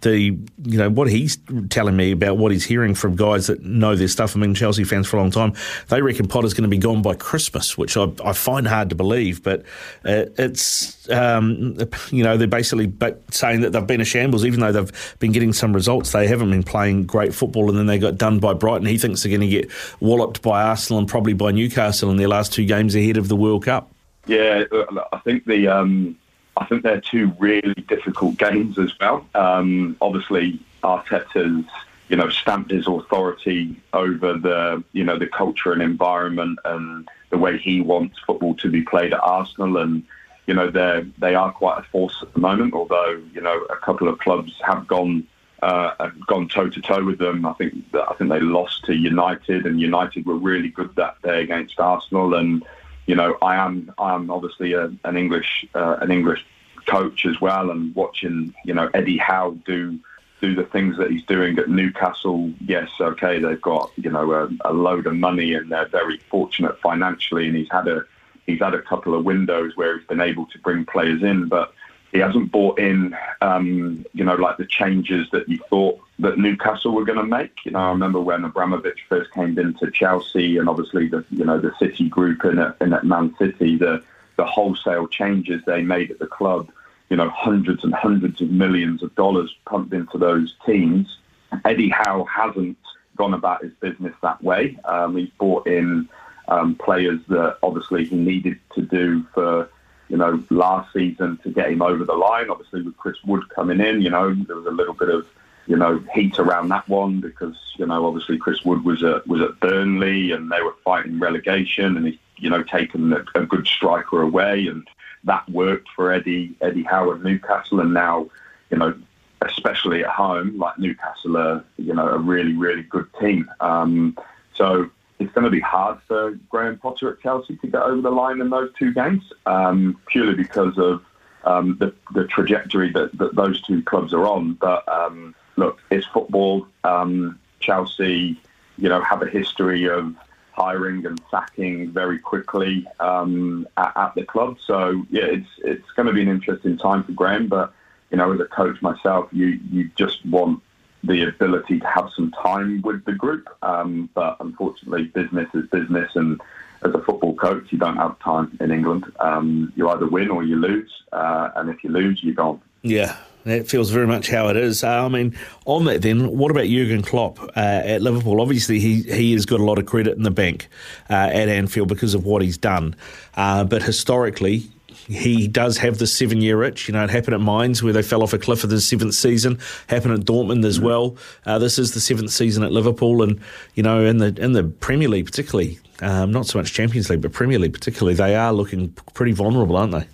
the 0.00 0.36
you 0.64 0.78
know 0.78 0.88
what 0.88 1.10
he's 1.10 1.38
telling 1.68 1.96
me 1.96 2.12
about 2.12 2.38
what 2.38 2.52
he's 2.52 2.64
hearing 2.64 2.94
from 2.94 3.14
guys 3.14 3.46
that 3.48 3.62
know 3.62 3.94
their 3.94 4.08
stuff. 4.08 4.34
I 4.36 4.38
mean, 4.38 4.54
Chelsea 4.54 4.84
fans 4.84 5.06
for 5.06 5.16
a 5.16 5.20
long 5.20 5.30
time, 5.30 5.52
they 5.88 5.97
reckon 6.00 6.28
Potter's 6.28 6.54
going 6.54 6.62
to 6.62 6.68
be 6.68 6.78
gone 6.78 7.02
by 7.02 7.14
Christmas, 7.14 7.76
which 7.78 7.96
I, 7.96 8.08
I 8.24 8.32
find 8.32 8.66
hard 8.66 8.90
to 8.90 8.94
believe. 8.94 9.42
But 9.42 9.60
uh, 10.04 10.26
it's 10.36 11.08
um, 11.10 11.76
you 12.10 12.24
know 12.24 12.36
they're 12.36 12.46
basically 12.46 12.92
saying 13.30 13.60
that 13.62 13.72
they've 13.72 13.86
been 13.86 14.00
a 14.00 14.04
shambles, 14.04 14.44
even 14.44 14.60
though 14.60 14.72
they've 14.72 15.16
been 15.18 15.32
getting 15.32 15.52
some 15.52 15.72
results. 15.72 16.12
They 16.12 16.26
haven't 16.26 16.50
been 16.50 16.62
playing 16.62 17.04
great 17.04 17.34
football, 17.34 17.68
and 17.68 17.78
then 17.78 17.86
they 17.86 17.98
got 17.98 18.16
done 18.18 18.38
by 18.38 18.54
Brighton. 18.54 18.86
He 18.86 18.98
thinks 18.98 19.22
they're 19.22 19.30
going 19.30 19.40
to 19.40 19.48
get 19.48 19.70
walloped 20.00 20.42
by 20.42 20.62
Arsenal 20.62 20.98
and 20.98 21.08
probably 21.08 21.32
by 21.32 21.50
Newcastle 21.50 22.10
in 22.10 22.16
their 22.16 22.28
last 22.28 22.52
two 22.52 22.64
games 22.64 22.94
ahead 22.94 23.16
of 23.16 23.28
the 23.28 23.36
World 23.36 23.64
Cup. 23.64 23.90
Yeah, 24.26 24.64
I 25.12 25.18
think 25.18 25.44
the. 25.44 25.68
Um, 25.68 26.16
I 26.56 26.64
think 26.64 26.82
they're 26.82 27.00
two 27.00 27.32
really 27.38 27.74
difficult 27.86 28.36
games 28.36 28.78
as 28.78 28.92
well. 28.98 29.24
Um, 29.34 29.96
obviously, 30.00 30.58
Arteta's 30.82 31.64
you 32.08 32.16
know, 32.16 32.28
stamped 32.30 32.70
his 32.70 32.86
authority 32.86 33.76
over 33.92 34.34
the, 34.34 34.82
you 34.92 35.04
know, 35.04 35.18
the 35.18 35.26
culture 35.26 35.72
and 35.72 35.82
environment 35.82 36.58
and 36.64 37.08
the 37.30 37.38
way 37.38 37.58
he 37.58 37.80
wants 37.80 38.18
football 38.26 38.54
to 38.56 38.70
be 38.70 38.82
played 38.82 39.12
at 39.12 39.20
Arsenal. 39.20 39.76
And, 39.76 40.02
you 40.46 40.54
know, 40.54 40.70
they 40.70 41.06
they 41.18 41.34
are 41.34 41.52
quite 41.52 41.80
a 41.80 41.82
force 41.90 42.16
at 42.22 42.32
the 42.32 42.40
moment, 42.40 42.74
although, 42.74 43.20
you 43.32 43.40
know, 43.40 43.58
a 43.70 43.76
couple 43.76 44.08
of 44.08 44.18
clubs 44.18 44.52
have 44.64 44.86
gone 44.86 45.26
uh, 45.62 46.10
gone 46.26 46.48
toe 46.48 46.68
to 46.68 46.80
toe 46.80 47.04
with 47.04 47.18
them. 47.18 47.44
I 47.44 47.52
think 47.54 47.74
I 47.94 48.14
think 48.14 48.30
they 48.30 48.40
lost 48.40 48.84
to 48.84 48.94
United, 48.94 49.66
and 49.66 49.80
United 49.80 50.24
were 50.24 50.36
really 50.36 50.68
good 50.68 50.94
that 50.96 51.20
day 51.22 51.42
against 51.42 51.80
Arsenal. 51.80 52.34
And 52.34 52.64
you 53.06 53.14
know, 53.14 53.36
I 53.42 53.56
am 53.56 53.92
I 53.98 54.14
am 54.14 54.30
obviously 54.30 54.72
a, 54.72 54.90
an 55.04 55.16
English 55.16 55.66
uh, 55.74 55.96
an 56.00 56.10
English 56.10 56.44
coach 56.86 57.26
as 57.26 57.40
well, 57.40 57.70
and 57.70 57.94
watching 57.94 58.54
you 58.64 58.72
know 58.72 58.88
Eddie 58.94 59.18
Howe 59.18 59.56
do 59.66 59.98
do 60.40 60.54
the 60.54 60.64
things 60.64 60.96
that 60.98 61.10
he's 61.10 61.24
doing 61.24 61.58
at 61.58 61.68
Newcastle, 61.68 62.52
yes, 62.60 62.90
okay, 63.00 63.38
they've 63.38 63.60
got 63.60 63.90
you 63.96 64.10
know 64.10 64.32
a, 64.32 64.48
a, 64.64 64.72
load 64.72 65.06
of 65.06 65.14
money 65.16 65.54
and 65.54 65.70
they're 65.70 65.88
very 65.88 66.18
fortunate 66.30 66.78
financially, 66.80 67.48
and 67.48 67.56
he's 67.56 67.70
had 67.70 67.88
a 67.88 68.04
he's 68.46 68.60
had 68.60 68.74
a 68.74 68.82
couple 68.82 69.14
of 69.14 69.24
windows 69.24 69.76
where 69.76 69.98
he's 69.98 70.06
been 70.06 70.20
able 70.20 70.46
to 70.46 70.58
bring 70.60 70.84
players 70.84 71.22
in, 71.22 71.48
but 71.48 71.72
he 72.12 72.18
hasn't 72.18 72.50
brought 72.50 72.78
in 72.78 73.16
um, 73.40 74.04
you 74.14 74.24
know 74.24 74.34
like 74.34 74.56
the 74.56 74.66
changes 74.66 75.28
that 75.32 75.48
you 75.48 75.58
thought 75.70 76.00
that 76.18 76.38
Newcastle 76.38 76.94
were 76.94 77.04
going 77.04 77.18
to 77.18 77.24
make. 77.24 77.52
You 77.64 77.72
know, 77.72 77.80
I 77.80 77.90
remember 77.90 78.20
when 78.20 78.44
Abramovich 78.44 79.04
first 79.08 79.32
came 79.32 79.58
into 79.58 79.90
Chelsea, 79.90 80.58
and 80.58 80.68
obviously 80.68 81.08
the 81.08 81.24
you 81.30 81.44
know 81.44 81.60
the 81.60 81.72
City 81.78 82.08
group 82.08 82.44
in 82.44 82.58
at, 82.58 82.76
in 82.80 82.92
at 82.92 83.04
Man 83.04 83.34
City, 83.38 83.76
the 83.76 84.02
the 84.36 84.44
wholesale 84.44 85.08
changes 85.08 85.62
they 85.66 85.82
made 85.82 86.12
at 86.12 86.20
the 86.20 86.26
club 86.26 86.70
you 87.10 87.16
know, 87.16 87.30
hundreds 87.30 87.84
and 87.84 87.94
hundreds 87.94 88.40
of 88.40 88.50
millions 88.50 89.02
of 89.02 89.14
dollars 89.14 89.54
pumped 89.66 89.92
into 89.92 90.18
those 90.18 90.54
teams. 90.66 91.18
Eddie 91.64 91.88
Howe 91.88 92.24
hasn't 92.24 92.76
gone 93.16 93.34
about 93.34 93.62
his 93.62 93.72
business 93.74 94.14
that 94.22 94.42
way. 94.42 94.78
Um, 94.84 95.16
he's 95.16 95.30
brought 95.38 95.66
in 95.66 96.08
um, 96.48 96.74
players 96.74 97.20
that 97.28 97.58
obviously 97.62 98.04
he 98.04 98.16
needed 98.16 98.58
to 98.74 98.82
do 98.82 99.24
for 99.34 99.68
you 100.08 100.16
know, 100.16 100.42
last 100.50 100.92
season 100.92 101.38
to 101.42 101.50
get 101.50 101.70
him 101.70 101.82
over 101.82 102.04
the 102.04 102.14
line. 102.14 102.50
Obviously, 102.50 102.82
with 102.82 102.96
Chris 102.96 103.16
Wood 103.24 103.48
coming 103.50 103.80
in, 103.80 104.00
you 104.00 104.10
know, 104.10 104.34
there 104.34 104.56
was 104.56 104.66
a 104.66 104.70
little 104.70 104.94
bit 104.94 105.10
of 105.10 105.26
you 105.66 105.76
know 105.76 106.02
heat 106.14 106.38
around 106.38 106.68
that 106.68 106.88
one 106.88 107.20
because 107.20 107.56
you 107.76 107.86
know 107.86 108.06
obviously 108.06 108.38
Chris 108.38 108.64
Wood 108.64 108.84
was 108.84 109.04
at 109.04 109.26
was 109.26 109.42
at 109.42 109.60
Burnley 109.60 110.32
and 110.32 110.50
they 110.50 110.62
were 110.62 110.74
fighting 110.82 111.20
relegation 111.20 111.96
and 111.96 112.06
he 112.06 112.18
you 112.38 112.48
know 112.48 112.62
taken 112.62 113.12
a, 113.12 113.22
a 113.34 113.44
good 113.44 113.66
striker 113.66 114.22
away 114.22 114.66
and 114.66 114.88
that 115.24 115.48
worked 115.50 115.88
for 115.94 116.12
Eddie 116.12 116.54
Eddie 116.60 116.82
Howe 116.82 117.12
Newcastle 117.14 117.80
and 117.80 117.94
now 117.94 118.28
you 118.70 118.78
know 118.78 118.94
especially 119.42 120.04
at 120.04 120.10
home 120.10 120.58
like 120.58 120.78
Newcastle 120.78 121.36
are 121.36 121.64
you 121.76 121.94
know 121.94 122.08
a 122.08 122.18
really 122.18 122.54
really 122.54 122.82
good 122.82 123.06
team. 123.20 123.50
Um, 123.60 124.16
so 124.54 124.90
it's 125.18 125.32
going 125.32 125.44
to 125.44 125.50
be 125.50 125.60
hard 125.60 125.98
for 126.06 126.32
Graham 126.48 126.78
Potter 126.78 127.12
at 127.12 127.20
Chelsea 127.20 127.56
to 127.56 127.66
get 127.66 127.82
over 127.82 128.00
the 128.00 128.10
line 128.10 128.40
in 128.40 128.50
those 128.50 128.70
two 128.78 128.92
games, 128.92 129.32
um, 129.46 130.00
purely 130.06 130.34
because 130.34 130.78
of 130.78 131.04
um, 131.44 131.76
the, 131.78 131.94
the, 132.12 132.26
trajectory 132.26 132.92
that, 132.92 133.16
that, 133.18 133.34
those 133.34 133.60
two 133.62 133.82
clubs 133.82 134.12
are 134.12 134.26
on. 134.26 134.54
But 134.54 134.86
um, 134.88 135.34
look, 135.56 135.80
it's 135.90 136.06
football. 136.06 136.66
Um, 136.84 137.38
Chelsea, 137.60 138.40
you 138.76 138.88
know, 138.88 139.00
have 139.02 139.22
a 139.22 139.28
history 139.28 139.88
of 139.88 140.14
hiring 140.58 141.06
and 141.06 141.20
sacking 141.30 141.90
very 141.92 142.18
quickly 142.18 142.86
um, 142.98 143.66
at, 143.76 143.92
at, 143.96 144.14
the 144.14 144.24
club. 144.24 144.58
So 144.64 145.04
yeah, 145.10 145.24
it's 145.24 145.48
it's 145.58 145.90
going 145.92 146.06
to 146.06 146.12
be 146.12 146.22
an 146.22 146.28
interesting 146.28 146.76
time 146.76 147.04
for 147.04 147.12
Graham. 147.12 147.48
But 147.48 147.72
you 148.10 148.16
know, 148.18 148.32
as 148.32 148.40
a 148.40 148.46
coach 148.46 148.80
myself, 148.82 149.28
you 149.32 149.60
you 149.70 149.90
just 149.96 150.24
want 150.26 150.62
the 151.04 151.28
ability 151.28 151.78
to 151.78 151.86
have 151.86 152.10
some 152.16 152.32
time 152.32 152.82
with 152.82 153.04
the 153.04 153.12
group. 153.12 153.48
Um, 153.62 154.10
but 154.14 154.36
unfortunately, 154.40 155.04
business 155.04 155.48
is 155.54 155.66
business, 155.70 156.10
and 156.16 156.40
as 156.82 156.92
a 156.94 157.02
football 157.02 157.34
coach, 157.36 157.66
you 157.70 157.78
don't 157.78 157.96
have 157.96 158.18
time 158.18 158.56
in 158.60 158.70
England. 158.70 159.04
Um, 159.20 159.72
you 159.76 159.88
either 159.88 160.08
win 160.08 160.30
or 160.30 160.42
you 160.42 160.56
lose, 160.56 160.90
uh, 161.12 161.50
and 161.56 161.70
if 161.70 161.84
you 161.84 161.90
lose, 161.90 162.22
you're 162.22 162.34
gone. 162.34 162.60
Yeah. 162.82 163.16
That 163.44 163.68
feels 163.68 163.90
very 163.90 164.06
much 164.06 164.28
how 164.28 164.48
it 164.48 164.56
is. 164.56 164.84
Uh, 164.84 165.04
I 165.04 165.08
mean, 165.08 165.36
on 165.64 165.84
that 165.86 166.02
then, 166.02 166.36
what 166.36 166.50
about 166.50 166.66
Jurgen 166.66 167.02
Klopp 167.02 167.40
uh, 167.40 167.50
at 167.56 168.02
Liverpool? 168.02 168.40
Obviously, 168.40 168.78
he, 168.78 169.02
he 169.02 169.32
has 169.32 169.46
got 169.46 169.60
a 169.60 169.64
lot 169.64 169.78
of 169.78 169.86
credit 169.86 170.16
in 170.16 170.22
the 170.22 170.30
bank 170.30 170.68
uh, 171.08 171.14
at 171.14 171.48
Anfield 171.48 171.88
because 171.88 172.14
of 172.14 172.26
what 172.26 172.42
he's 172.42 172.58
done. 172.58 172.94
Uh, 173.36 173.64
but 173.64 173.82
historically, 173.82 174.68
he 175.08 175.48
does 175.48 175.78
have 175.78 175.98
the 175.98 176.06
seven 176.06 176.40
year 176.40 176.62
itch. 176.62 176.88
You 176.88 176.92
know, 176.92 177.02
it 177.02 177.10
happened 177.10 177.34
at 177.34 177.40
Mainz 177.40 177.82
where 177.82 177.92
they 177.92 178.02
fell 178.02 178.22
off 178.22 178.32
a 178.34 178.38
cliff 178.38 178.62
in 178.62 178.70
the 178.70 178.80
seventh 178.80 179.14
season. 179.14 179.58
Happened 179.86 180.14
at 180.14 180.20
Dortmund 180.20 180.64
as 180.64 180.78
well. 180.78 181.16
Uh, 181.46 181.58
this 181.58 181.78
is 181.78 181.94
the 181.94 182.00
seventh 182.00 182.30
season 182.30 182.62
at 182.62 182.72
Liverpool, 182.72 183.22
and 183.22 183.40
you 183.74 183.82
know, 183.82 184.04
in 184.04 184.18
the 184.18 184.34
in 184.38 184.52
the 184.52 184.64
Premier 184.64 185.08
League 185.08 185.24
particularly, 185.24 185.78
um, 186.00 186.30
not 186.30 186.46
so 186.46 186.58
much 186.58 186.72
Champions 186.72 187.08
League, 187.08 187.22
but 187.22 187.32
Premier 187.32 187.58
League 187.58 187.72
particularly, 187.72 188.14
they 188.14 188.36
are 188.36 188.52
looking 188.52 188.90
pretty 189.14 189.32
vulnerable, 189.32 189.76
aren't 189.76 189.92
they? 189.92 190.06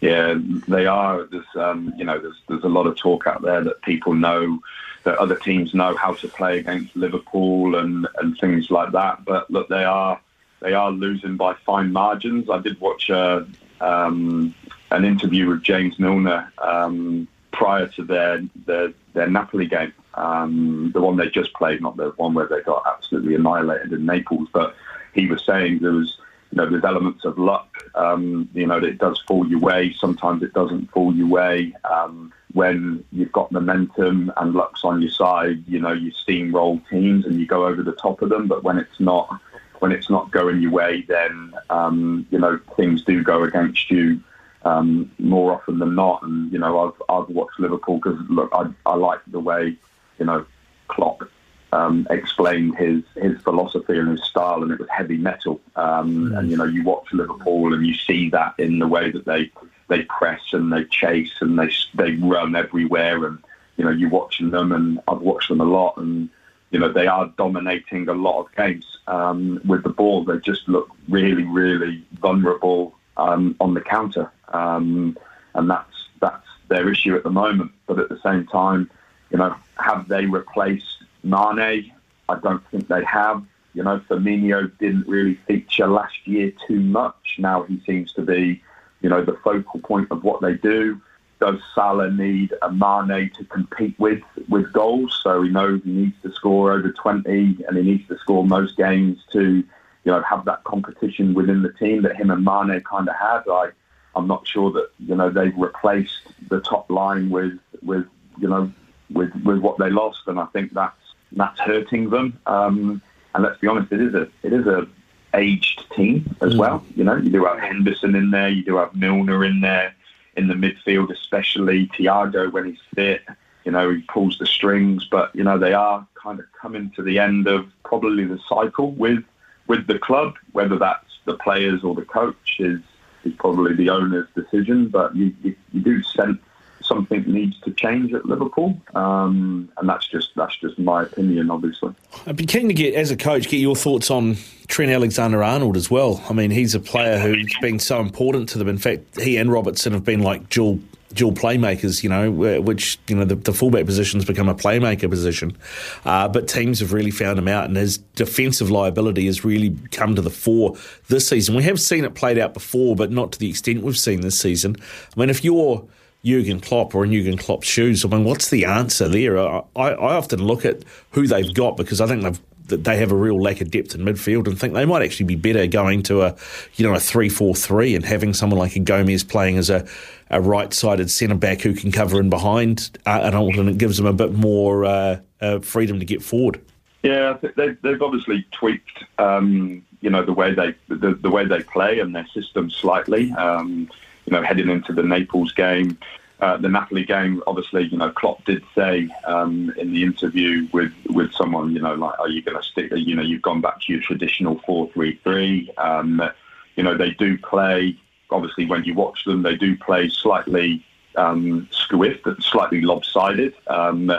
Yeah, 0.00 0.34
they 0.68 0.86
are. 0.86 1.24
There's 1.24 1.56
um, 1.56 1.92
you 1.96 2.04
know, 2.04 2.18
there's 2.18 2.40
there's 2.48 2.64
a 2.64 2.68
lot 2.68 2.86
of 2.86 2.96
talk 2.96 3.26
out 3.26 3.42
there 3.42 3.62
that 3.64 3.82
people 3.82 4.14
know 4.14 4.60
that 5.04 5.16
other 5.18 5.36
teams 5.36 5.72
know 5.72 5.96
how 5.96 6.12
to 6.14 6.28
play 6.28 6.58
against 6.58 6.94
Liverpool 6.96 7.76
and 7.76 8.06
and 8.20 8.36
things 8.38 8.70
like 8.70 8.92
that. 8.92 9.24
But 9.24 9.50
look, 9.50 9.68
they 9.68 9.84
are 9.84 10.20
they 10.60 10.74
are 10.74 10.90
losing 10.90 11.36
by 11.36 11.54
fine 11.64 11.92
margins. 11.92 12.50
I 12.50 12.58
did 12.58 12.80
watch 12.80 13.10
uh, 13.10 13.44
um, 13.80 14.54
an 14.90 15.04
interview 15.04 15.48
with 15.48 15.62
James 15.62 15.98
Milner 15.98 16.52
um, 16.58 17.28
prior 17.52 17.86
to 17.88 18.04
their, 18.04 18.42
their, 18.66 18.92
their 19.14 19.28
Napoli 19.28 19.66
game, 19.66 19.92
um, 20.14 20.90
the 20.92 21.00
one 21.00 21.16
they 21.16 21.28
just 21.28 21.52
played, 21.54 21.80
not 21.82 21.96
the 21.96 22.10
one 22.16 22.34
where 22.34 22.46
they 22.46 22.60
got 22.62 22.82
absolutely 22.86 23.34
annihilated 23.34 23.92
in 23.92 24.06
Naples. 24.06 24.48
But 24.52 24.74
he 25.14 25.26
was 25.26 25.44
saying 25.44 25.80
there 25.80 25.92
was, 25.92 26.18
you 26.56 26.62
know, 26.62 26.70
there's 26.70 26.84
elements 26.84 27.26
of 27.26 27.38
luck. 27.38 27.68
Um, 27.94 28.48
you 28.54 28.66
know, 28.66 28.78
it 28.78 28.96
does 28.96 29.22
fall 29.28 29.46
your 29.46 29.58
way. 29.58 29.94
Sometimes 30.00 30.42
it 30.42 30.54
doesn't 30.54 30.90
fall 30.90 31.14
your 31.14 31.26
way. 31.26 31.74
Um, 31.84 32.32
when 32.54 33.04
you've 33.12 33.32
got 33.32 33.52
momentum 33.52 34.32
and 34.38 34.54
luck's 34.54 34.82
on 34.82 35.02
your 35.02 35.10
side, 35.10 35.62
you 35.68 35.78
know, 35.78 35.92
you 35.92 36.12
steamroll 36.12 36.80
teams 36.88 37.26
and 37.26 37.38
you 37.38 37.46
go 37.46 37.66
over 37.66 37.82
the 37.82 37.92
top 37.92 38.22
of 38.22 38.30
them. 38.30 38.48
But 38.48 38.64
when 38.64 38.78
it's 38.78 38.98
not, 38.98 39.38
when 39.80 39.92
it's 39.92 40.08
not 40.08 40.30
going 40.30 40.62
your 40.62 40.70
way, 40.70 41.02
then 41.02 41.52
um, 41.68 42.26
you 42.30 42.38
know 42.38 42.58
things 42.74 43.02
do 43.02 43.22
go 43.22 43.42
against 43.42 43.90
you 43.90 44.18
um, 44.64 45.10
more 45.18 45.52
often 45.52 45.78
than 45.78 45.94
not. 45.94 46.22
And 46.22 46.50
you 46.50 46.58
know, 46.58 46.88
I've 46.88 47.02
I've 47.10 47.28
watched 47.28 47.60
Liverpool 47.60 47.96
because 47.96 48.18
look, 48.30 48.48
I 48.54 48.70
I 48.86 48.94
like 48.94 49.20
the 49.26 49.40
way 49.40 49.76
you 50.18 50.24
know 50.24 50.46
Klopp 50.88 51.28
um, 51.72 52.06
explained 52.10 52.76
his 52.76 53.02
his 53.16 53.40
philosophy 53.42 53.98
and 53.98 54.10
his 54.10 54.22
style, 54.24 54.62
and 54.62 54.72
it 54.72 54.78
was 54.78 54.88
heavy 54.88 55.16
metal. 55.16 55.60
Um, 55.76 56.30
mm. 56.30 56.38
And 56.38 56.50
you 56.50 56.56
know, 56.56 56.64
you 56.64 56.82
watch 56.84 57.12
Liverpool 57.12 57.74
and 57.74 57.86
you 57.86 57.94
see 57.94 58.30
that 58.30 58.54
in 58.58 58.78
the 58.78 58.88
way 58.88 59.10
that 59.10 59.24
they 59.24 59.50
they 59.88 60.02
press 60.02 60.42
and 60.52 60.72
they 60.72 60.84
chase 60.84 61.32
and 61.40 61.58
they 61.58 61.70
they 61.94 62.16
run 62.16 62.56
everywhere, 62.56 63.26
and 63.26 63.38
you 63.76 63.84
know, 63.84 63.90
you're 63.90 64.10
watching 64.10 64.50
them, 64.50 64.72
and 64.72 65.00
I've 65.08 65.20
watched 65.20 65.48
them 65.48 65.60
a 65.60 65.64
lot, 65.64 65.96
and 65.96 66.28
you 66.70 66.78
know, 66.78 66.92
they 66.92 67.06
are 67.06 67.32
dominating 67.36 68.08
a 68.08 68.12
lot 68.12 68.40
of 68.40 68.54
games 68.54 68.98
um, 69.06 69.60
with 69.64 69.82
the 69.82 69.88
ball. 69.88 70.24
They 70.24 70.38
just 70.38 70.68
look 70.68 70.90
really, 71.08 71.44
really 71.44 72.04
vulnerable 72.20 72.94
um, 73.16 73.56
on 73.60 73.74
the 73.74 73.80
counter, 73.80 74.30
um, 74.48 75.16
and 75.54 75.70
that's 75.70 76.08
that's 76.20 76.46
their 76.68 76.88
issue 76.90 77.16
at 77.16 77.22
the 77.22 77.30
moment. 77.30 77.72
But 77.86 77.98
at 77.98 78.08
the 78.08 78.20
same 78.20 78.46
time, 78.46 78.90
you 79.30 79.38
know, 79.38 79.54
have 79.78 80.08
they 80.08 80.26
replaced 80.26 80.95
Mane? 81.26 81.92
I 82.28 82.38
don't 82.42 82.66
think 82.70 82.88
they 82.88 83.04
have. 83.04 83.44
You 83.74 83.82
know, 83.82 84.00
Firmino 84.08 84.70
didn't 84.78 85.06
really 85.06 85.34
feature 85.46 85.86
last 85.86 86.26
year 86.26 86.52
too 86.66 86.80
much. 86.80 87.36
Now 87.38 87.64
he 87.64 87.80
seems 87.84 88.12
to 88.14 88.22
be, 88.22 88.62
you 89.02 89.10
know, 89.10 89.24
the 89.24 89.36
focal 89.44 89.80
point 89.80 90.08
of 90.10 90.24
what 90.24 90.40
they 90.40 90.54
do 90.54 91.00
does 91.40 91.58
Salah 91.74 92.10
need 92.10 92.54
a 92.62 92.70
Mane 92.70 93.30
to 93.36 93.44
compete 93.44 93.98
with 93.98 94.22
with 94.48 94.72
goals? 94.72 95.20
So 95.22 95.42
he 95.42 95.50
knows 95.50 95.82
he 95.84 95.90
needs 95.90 96.16
to 96.22 96.32
score 96.32 96.72
over 96.72 96.90
20 96.90 97.64
and 97.66 97.76
he 97.76 97.82
needs 97.82 98.08
to 98.08 98.18
score 98.18 98.44
most 98.44 98.76
games 98.76 99.18
to, 99.32 99.56
you 99.56 100.12
know, 100.12 100.22
have 100.22 100.44
that 100.46 100.64
competition 100.64 101.34
within 101.34 101.62
the 101.62 101.72
team 101.72 102.02
that 102.02 102.16
him 102.16 102.30
and 102.30 102.44
Mane 102.44 102.82
kind 102.82 103.08
of 103.08 103.14
had. 103.16 103.42
I, 103.48 103.68
I'm 104.14 104.26
not 104.26 104.46
sure 104.46 104.72
that, 104.72 104.88
you 104.98 105.14
know, 105.14 105.28
they've 105.28 105.56
replaced 105.56 106.20
the 106.48 106.60
top 106.60 106.90
line 106.90 107.28
with, 107.28 107.58
with 107.82 108.06
you 108.38 108.48
know, 108.48 108.72
with, 109.10 109.34
with 109.44 109.58
what 109.58 109.78
they 109.78 109.90
lost. 109.90 110.22
And 110.26 110.40
I 110.40 110.46
think 110.46 110.72
that's, 110.72 110.96
that's 111.36 111.60
hurting 111.60 112.10
them. 112.10 112.38
Um, 112.46 113.02
and 113.34 113.44
let's 113.44 113.60
be 113.60 113.66
honest, 113.66 113.92
it 113.92 114.00
is 114.00 114.14
a, 114.14 114.22
it 114.42 114.52
is 114.52 114.66
a 114.66 114.86
aged 115.34 115.84
team 115.94 116.34
as 116.40 116.54
mm. 116.54 116.58
well. 116.58 116.84
You 116.94 117.04
know, 117.04 117.16
you 117.16 117.30
do 117.30 117.44
have 117.44 117.58
Henderson 117.58 118.14
in 118.14 118.30
there, 118.30 118.48
you 118.48 118.64
do 118.64 118.76
have 118.76 118.94
Milner 118.94 119.44
in 119.44 119.60
there 119.60 119.94
in 120.36 120.48
the 120.48 120.54
midfield, 120.54 121.10
especially 121.10 121.88
Thiago 121.88 122.50
when 122.52 122.66
he's 122.66 122.80
fit. 122.94 123.22
You 123.64 123.72
know, 123.72 123.90
he 123.90 124.02
pulls 124.02 124.38
the 124.38 124.46
strings, 124.46 125.06
but 125.10 125.34
you 125.34 125.42
know 125.42 125.58
they 125.58 125.72
are 125.72 126.06
kind 126.14 126.38
of 126.38 126.46
coming 126.60 126.90
to 126.96 127.02
the 127.02 127.18
end 127.18 127.48
of 127.48 127.66
probably 127.84 128.24
the 128.24 128.38
cycle 128.48 128.92
with 128.92 129.24
with 129.66 129.86
the 129.86 129.98
club. 129.98 130.34
Whether 130.52 130.78
that's 130.78 131.18
the 131.24 131.34
players 131.34 131.82
or 131.82 131.94
the 131.94 132.04
coach 132.04 132.56
is 132.58 132.80
is 133.24 133.32
probably 133.38 133.74
the 133.74 133.90
owner's 133.90 134.28
decision, 134.36 134.88
but 134.88 135.16
you, 135.16 135.34
you, 135.42 135.56
you 135.72 135.80
do 135.80 136.02
sense 136.02 136.38
something 136.86 137.24
needs 137.26 137.58
to 137.60 137.72
change 137.72 138.12
at 138.14 138.26
Liverpool, 138.26 138.80
um, 138.94 139.68
and 139.78 139.88
that's 139.88 140.06
just 140.08 140.30
that's 140.36 140.56
just 140.56 140.78
my 140.78 141.02
opinion, 141.02 141.50
obviously. 141.50 141.94
I'd 142.26 142.36
be 142.36 142.46
keen 142.46 142.68
to 142.68 142.74
get, 142.74 142.94
as 142.94 143.10
a 143.10 143.16
coach, 143.16 143.48
get 143.48 143.58
your 143.58 143.76
thoughts 143.76 144.10
on 144.10 144.36
Trent 144.68 144.90
Alexander-Arnold 144.90 145.76
as 145.76 145.90
well. 145.90 146.24
I 146.28 146.32
mean, 146.32 146.50
he's 146.50 146.74
a 146.74 146.80
player 146.80 147.18
who's 147.18 147.54
been 147.60 147.78
so 147.78 148.00
important 148.00 148.48
to 148.50 148.58
them. 148.58 148.68
In 148.68 148.78
fact, 148.78 149.20
he 149.20 149.36
and 149.36 149.50
Robertson 149.50 149.92
have 149.92 150.04
been 150.04 150.22
like 150.22 150.48
dual 150.48 150.80
dual 151.12 151.32
playmakers, 151.32 152.02
you 152.02 152.10
know, 152.10 152.30
which, 152.60 152.98
you 153.08 153.16
know, 153.16 153.24
the, 153.24 153.36
the 153.36 153.52
fullback 153.52 153.86
position's 153.86 154.24
become 154.24 154.50
a 154.50 154.54
playmaker 154.54 155.08
position. 155.08 155.56
Uh, 156.04 156.28
but 156.28 156.46
teams 156.46 156.80
have 156.80 156.92
really 156.92 157.12
found 157.12 157.38
him 157.38 157.48
out, 157.48 157.64
and 157.64 157.76
his 157.76 157.98
defensive 157.98 158.70
liability 158.70 159.24
has 159.24 159.44
really 159.44 159.74
come 159.92 160.14
to 160.14 160.20
the 160.20 160.30
fore 160.30 160.76
this 161.08 161.26
season. 161.26 161.54
We 161.54 161.62
have 161.62 161.80
seen 161.80 162.04
it 162.04 162.14
played 162.14 162.38
out 162.38 162.52
before, 162.52 162.96
but 162.96 163.10
not 163.10 163.32
to 163.32 163.38
the 163.38 163.48
extent 163.48 163.82
we've 163.82 163.96
seen 163.96 164.20
this 164.20 164.38
season. 164.38 164.76
I 165.16 165.20
mean, 165.20 165.30
if 165.30 165.42
you're 165.42 165.84
Jurgen 166.26 166.60
Klopp 166.60 166.94
or 166.94 167.04
in 167.04 167.12
Jurgen 167.12 167.38
Klopp's 167.38 167.68
shoes, 167.68 168.04
I 168.04 168.08
mean, 168.08 168.24
what's 168.24 168.50
the 168.50 168.64
answer 168.64 169.08
there? 169.08 169.38
I, 169.38 169.62
I 169.76 170.14
often 170.16 170.44
look 170.44 170.64
at 170.64 170.82
who 171.12 171.26
they've 171.26 171.54
got 171.54 171.76
because 171.76 172.00
I 172.00 172.06
think 172.06 172.22
they've 172.22 172.40
they 172.68 172.96
have 172.96 173.12
a 173.12 173.16
real 173.16 173.40
lack 173.40 173.60
of 173.60 173.70
depth 173.70 173.94
in 173.94 174.00
midfield 174.00 174.48
and 174.48 174.58
think 174.58 174.74
they 174.74 174.84
might 174.84 175.00
actually 175.02 175.26
be 175.26 175.36
better 175.36 175.68
going 175.68 176.02
to 176.02 176.22
a 176.22 176.34
you 176.74 176.84
know 176.84 176.94
a 176.94 176.98
three 176.98 177.28
four 177.28 177.54
three 177.54 177.94
and 177.94 178.04
having 178.04 178.34
someone 178.34 178.58
like 178.58 178.74
a 178.74 178.80
Gomez 178.80 179.22
playing 179.22 179.56
as 179.56 179.70
a, 179.70 179.86
a 180.30 180.40
right 180.40 180.74
sided 180.74 181.08
centre 181.08 181.36
back 181.36 181.60
who 181.60 181.74
can 181.74 181.92
cover 181.92 182.18
in 182.18 182.28
behind 182.28 182.98
uh, 183.06 183.30
and 183.32 183.68
it 183.68 183.78
gives 183.78 183.96
them 183.96 184.06
a 184.06 184.12
bit 184.12 184.32
more 184.32 184.84
uh, 184.84 185.20
uh, 185.40 185.60
freedom 185.60 186.00
to 186.00 186.04
get 186.04 186.24
forward. 186.24 186.60
Yeah, 187.04 187.38
they've, 187.56 187.80
they've 187.82 188.02
obviously 188.02 188.44
tweaked 188.50 189.04
um, 189.18 189.84
you 190.00 190.10
know 190.10 190.24
the 190.24 190.32
way 190.32 190.52
they 190.52 190.74
the, 190.88 191.14
the 191.14 191.30
way 191.30 191.44
they 191.44 191.62
play 191.62 192.00
and 192.00 192.16
their 192.16 192.26
system 192.34 192.68
slightly. 192.68 193.30
Um, 193.34 193.88
you 194.26 194.32
know, 194.32 194.42
heading 194.42 194.68
into 194.68 194.92
the 194.92 195.02
Naples 195.02 195.52
game. 195.52 195.98
Uh, 196.38 196.58
the 196.58 196.68
Napoli 196.68 197.04
game, 197.04 197.42
obviously, 197.46 197.84
you 197.84 197.96
know, 197.96 198.10
Klopp 198.10 198.44
did 198.44 198.62
say 198.74 199.08
um, 199.24 199.72
in 199.78 199.94
the 199.94 200.02
interview 200.02 200.68
with, 200.70 200.92
with 201.08 201.32
someone, 201.32 201.72
you 201.72 201.80
know, 201.80 201.94
like, 201.94 202.18
are 202.18 202.28
you 202.28 202.42
going 202.42 202.58
to 202.58 202.62
stick, 202.62 202.92
you 202.94 203.14
know, 203.14 203.22
you've 203.22 203.40
gone 203.40 203.62
back 203.62 203.80
to 203.82 203.92
your 203.92 204.02
traditional 204.02 204.58
4 204.66 204.90
3 204.92 205.18
3. 205.24 205.70
Um, 205.78 206.30
you 206.74 206.82
know, 206.82 206.94
they 206.94 207.12
do 207.12 207.38
play 207.38 207.96
obviously 208.30 208.66
when 208.66 208.84
you 208.84 208.94
watch 208.94 209.24
them, 209.24 209.42
they 209.42 209.56
do 209.56 209.76
play 209.76 210.08
slightly 210.08 210.84
um, 211.16 211.68
swift, 211.70 212.26
slightly 212.40 212.80
lopsided. 212.80 213.54
Um, 213.68 214.12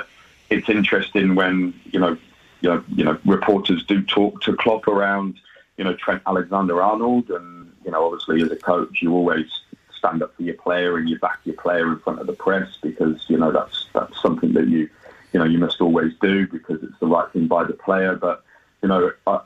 it's 0.49 0.69
interesting 0.69 1.35
when 1.35 1.73
you 1.85 1.99
know, 1.99 2.17
you 2.61 2.69
know, 2.69 2.83
you 2.89 3.03
know, 3.03 3.17
reporters 3.25 3.85
do 3.85 4.01
talk 4.01 4.41
to 4.41 4.55
Klopp 4.55 4.87
around, 4.87 5.39
you 5.77 5.83
know, 5.83 5.93
Trent 5.93 6.21
Alexander-Arnold, 6.25 7.29
and 7.29 7.71
you 7.85 7.91
know, 7.91 8.05
obviously 8.05 8.41
as 8.41 8.51
a 8.51 8.55
coach, 8.55 9.01
you 9.01 9.13
always 9.13 9.47
stand 9.97 10.21
up 10.23 10.35
for 10.35 10.43
your 10.43 10.55
player 10.55 10.97
and 10.97 11.09
you 11.09 11.17
back 11.19 11.39
your 11.43 11.55
player 11.55 11.87
in 11.91 11.99
front 11.99 12.19
of 12.19 12.27
the 12.27 12.33
press 12.33 12.69
because 12.81 13.23
you 13.27 13.37
know 13.37 13.51
that's 13.51 13.87
that's 13.93 14.21
something 14.21 14.53
that 14.53 14.67
you 14.67 14.89
you 15.33 15.39
know 15.39 15.45
you 15.45 15.57
must 15.57 15.81
always 15.81 16.13
do 16.21 16.47
because 16.47 16.81
it's 16.83 16.99
the 16.99 17.07
right 17.07 17.31
thing 17.31 17.47
by 17.47 17.63
the 17.63 17.73
player. 17.73 18.15
But 18.15 18.43
you 18.81 18.89
know, 18.89 19.11
uh, 19.25 19.39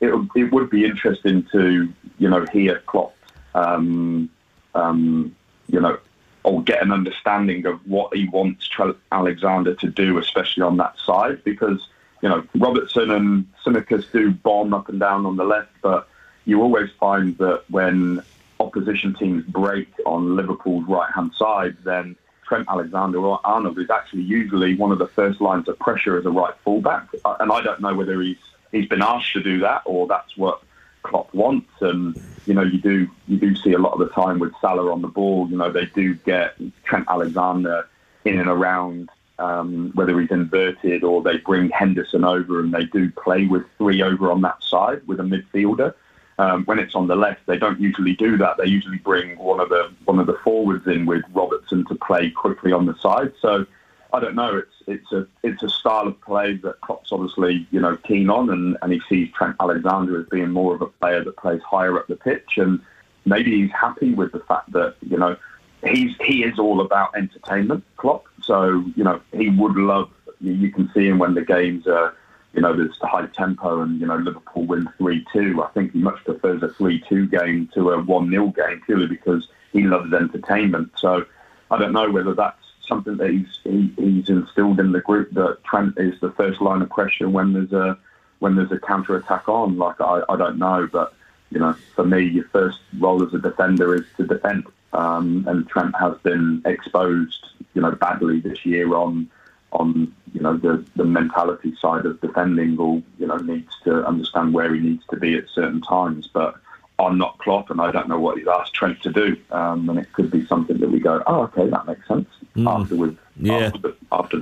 it 0.00 0.28
it 0.34 0.52
would 0.52 0.70
be 0.70 0.84
interesting 0.84 1.46
to 1.52 1.92
you 2.18 2.28
know 2.28 2.44
hear 2.46 2.80
Klopp, 2.86 3.14
um, 3.54 4.30
um, 4.74 5.34
you 5.68 5.80
know, 5.80 5.98
or 6.44 6.62
get 6.62 6.82
an 6.82 6.92
understanding 6.92 7.66
of 7.66 7.86
what 7.86 8.14
he 8.14 8.28
wants 8.28 8.68
Alexander 9.12 9.74
to 9.74 9.88
do, 9.88 10.18
especially 10.18 10.62
on 10.62 10.76
that 10.78 10.94
side, 11.04 11.44
because 11.44 11.86
you 12.22 12.28
know 12.28 12.44
Robertson 12.54 13.10
and 13.10 13.46
Tsimikas 13.64 14.10
do 14.12 14.30
bomb 14.30 14.74
up 14.74 14.88
and 14.88 15.00
down 15.00 15.26
on 15.26 15.36
the 15.36 15.44
left, 15.44 15.72
but 15.82 16.08
you 16.44 16.62
always 16.62 16.90
find 16.98 17.36
that 17.38 17.62
when 17.68 18.22
opposition 18.60 19.14
teams 19.14 19.44
break 19.44 19.88
on 20.06 20.36
Liverpool's 20.36 20.88
right 20.88 21.10
hand 21.14 21.32
side, 21.36 21.76
then 21.84 22.16
Trent 22.48 22.66
Alexander 22.68 23.20
Arnold 23.44 23.78
is 23.78 23.90
actually 23.90 24.22
usually 24.22 24.74
one 24.74 24.90
of 24.90 24.98
the 24.98 25.06
first 25.06 25.40
lines 25.40 25.68
of 25.68 25.78
pressure 25.78 26.18
as 26.18 26.24
a 26.24 26.30
right 26.30 26.54
fullback. 26.64 27.06
Uh, 27.24 27.36
and 27.40 27.52
I 27.52 27.60
don't 27.60 27.80
know 27.80 27.94
whether 27.94 28.20
he's 28.20 28.38
he's 28.72 28.88
been 28.88 29.02
asked 29.02 29.32
to 29.34 29.42
do 29.42 29.60
that 29.60 29.82
or 29.84 30.06
that's 30.06 30.36
what 30.36 30.62
Klopp 31.02 31.32
wants. 31.34 31.70
And 31.80 32.20
you 32.46 32.54
know, 32.54 32.62
you 32.62 32.80
do 32.80 33.08
you 33.26 33.38
do 33.38 33.54
see 33.54 33.74
a 33.74 33.78
lot 33.78 33.92
of 33.92 33.98
the 34.00 34.08
time 34.08 34.38
with 34.38 34.52
Salah 34.60 34.90
on 34.90 35.02
the 35.02 35.08
ball. 35.08 35.48
You 35.50 35.58
know, 35.58 35.70
they 35.70 35.86
do 35.86 36.14
get 36.14 36.56
Trent 36.84 37.06
Alexander 37.08 37.88
in 38.24 38.38
and 38.40 38.48
around. 38.48 39.10
Um, 39.40 39.92
whether 39.94 40.18
he's 40.20 40.32
inverted 40.32 41.04
or 41.04 41.22
they 41.22 41.36
bring 41.36 41.70
Henderson 41.70 42.24
over 42.24 42.58
and 42.58 42.74
they 42.74 42.86
do 42.86 43.08
play 43.12 43.46
with 43.46 43.62
three 43.78 44.02
over 44.02 44.32
on 44.32 44.40
that 44.40 44.60
side 44.64 45.06
with 45.06 45.20
a 45.20 45.22
midfielder. 45.22 45.94
Um, 46.40 46.64
when 46.66 46.78
it's 46.78 46.94
on 46.94 47.08
the 47.08 47.16
left, 47.16 47.40
they 47.46 47.58
don't 47.58 47.80
usually 47.80 48.14
do 48.14 48.36
that. 48.36 48.58
They 48.58 48.66
usually 48.66 48.98
bring 48.98 49.36
one 49.38 49.58
of 49.58 49.70
the 49.70 49.90
one 50.04 50.20
of 50.20 50.26
the 50.26 50.38
forwards 50.44 50.86
in 50.86 51.04
with 51.04 51.24
Robertson 51.32 51.84
to 51.86 51.96
play 51.96 52.30
quickly 52.30 52.72
on 52.72 52.86
the 52.86 52.94
side. 52.94 53.32
So 53.40 53.66
I 54.12 54.20
don't 54.20 54.34
know. 54.34 54.56
It's 54.56 54.74
it's 54.86 55.12
a 55.12 55.26
it's 55.42 55.62
a 55.62 55.68
style 55.68 56.06
of 56.06 56.20
play 56.20 56.54
that 56.58 56.80
Klopp's 56.80 57.12
obviously 57.12 57.66
you 57.70 57.80
know 57.80 57.96
keen 57.98 58.30
on, 58.30 58.50
and, 58.50 58.76
and 58.82 58.92
he 58.92 59.00
sees 59.08 59.32
Trent 59.32 59.56
Alexander 59.60 60.20
as 60.20 60.26
being 60.28 60.50
more 60.50 60.74
of 60.74 60.82
a 60.82 60.86
player 60.86 61.22
that 61.24 61.36
plays 61.36 61.60
higher 61.62 61.98
up 61.98 62.06
the 62.06 62.16
pitch, 62.16 62.56
and 62.56 62.80
maybe 63.26 63.60
he's 63.60 63.72
happy 63.72 64.14
with 64.14 64.32
the 64.32 64.40
fact 64.40 64.72
that 64.72 64.94
you 65.02 65.18
know 65.18 65.36
he's 65.84 66.16
he 66.20 66.44
is 66.44 66.58
all 66.58 66.80
about 66.80 67.16
entertainment, 67.16 67.84
Klopp. 67.96 68.24
So 68.42 68.84
you 68.96 69.04
know 69.04 69.20
he 69.32 69.50
would 69.50 69.76
love. 69.76 70.10
You 70.40 70.70
can 70.70 70.90
see 70.94 71.06
him 71.08 71.18
when 71.18 71.34
the 71.34 71.44
games 71.44 71.86
are 71.86 72.14
you 72.58 72.62
know, 72.62 72.76
there's 72.76 72.98
the 72.98 73.06
high 73.06 73.24
tempo 73.26 73.82
and, 73.82 74.00
you 74.00 74.06
know, 74.08 74.16
Liverpool 74.16 74.66
win 74.66 74.88
3-2. 74.98 75.64
I 75.64 75.70
think 75.74 75.92
he 75.92 76.00
much 76.00 76.24
prefers 76.24 76.60
a 76.60 76.66
3-2 76.66 77.30
game 77.30 77.70
to 77.74 77.90
a 77.92 78.02
1-0 78.02 78.56
game 78.56 78.82
purely 78.84 79.06
because 79.06 79.46
he 79.72 79.82
loves 79.82 80.12
entertainment. 80.12 80.90
So 80.96 81.24
I 81.70 81.78
don't 81.78 81.92
know 81.92 82.10
whether 82.10 82.34
that's 82.34 82.58
something 82.88 83.16
that 83.18 83.30
he's, 83.30 83.60
he, 83.62 83.92
he's 83.96 84.28
instilled 84.28 84.80
in 84.80 84.90
the 84.90 85.00
group 85.00 85.30
that 85.34 85.62
Trent 85.62 85.94
is 85.98 86.18
the 86.20 86.32
first 86.32 86.60
line 86.60 86.82
of 86.82 86.90
pressure 86.90 87.28
when 87.28 87.52
there's 87.52 87.72
a, 87.72 87.96
when 88.40 88.56
there's 88.56 88.72
a 88.72 88.80
counter 88.80 89.14
attack 89.14 89.48
on. 89.48 89.78
Like, 89.78 90.00
I, 90.00 90.22
I 90.28 90.36
don't 90.36 90.58
know, 90.58 90.88
but, 90.90 91.14
you 91.50 91.60
know, 91.60 91.76
for 91.94 92.04
me, 92.04 92.24
your 92.24 92.48
first 92.48 92.80
role 92.98 93.24
as 93.24 93.32
a 93.34 93.38
defender 93.38 93.94
is 93.94 94.04
to 94.16 94.26
defend. 94.26 94.66
Um, 94.92 95.44
and 95.46 95.68
Trent 95.68 95.94
has 96.00 96.18
been 96.24 96.62
exposed, 96.64 97.38
you 97.74 97.82
know, 97.82 97.92
badly 97.92 98.40
this 98.40 98.66
year 98.66 98.96
on 98.96 99.30
on 99.72 100.12
you 100.32 100.40
know 100.40 100.56
the 100.56 100.84
the 100.96 101.04
mentality 101.04 101.74
side 101.80 102.06
of 102.06 102.20
defending 102.20 102.78
or 102.78 103.02
you 103.18 103.26
know 103.26 103.36
needs 103.36 103.72
to 103.84 104.06
understand 104.06 104.54
where 104.54 104.74
he 104.74 104.80
needs 104.80 105.04
to 105.10 105.16
be 105.16 105.36
at 105.36 105.44
certain 105.54 105.80
times. 105.82 106.28
But 106.32 106.56
I'm 106.98 107.18
not 107.18 107.38
Klopp, 107.38 107.70
and 107.70 107.80
I 107.80 107.90
don't 107.90 108.08
know 108.08 108.18
what 108.18 108.38
he's 108.38 108.48
asked 108.48 108.74
Trent 108.74 109.02
to 109.02 109.12
do. 109.12 109.36
Um, 109.50 109.88
and 109.88 109.98
it 109.98 110.12
could 110.12 110.30
be 110.30 110.46
something 110.46 110.78
that 110.78 110.90
we 110.90 110.98
go, 111.00 111.22
oh, 111.26 111.42
okay, 111.42 111.68
that 111.68 111.86
makes 111.86 112.06
sense 112.08 112.28
mm. 112.56 112.68
afterwards. 112.68 113.18
Yeah. 113.36 113.66
After 113.66 113.78
the, 113.78 113.96
after 114.10 114.38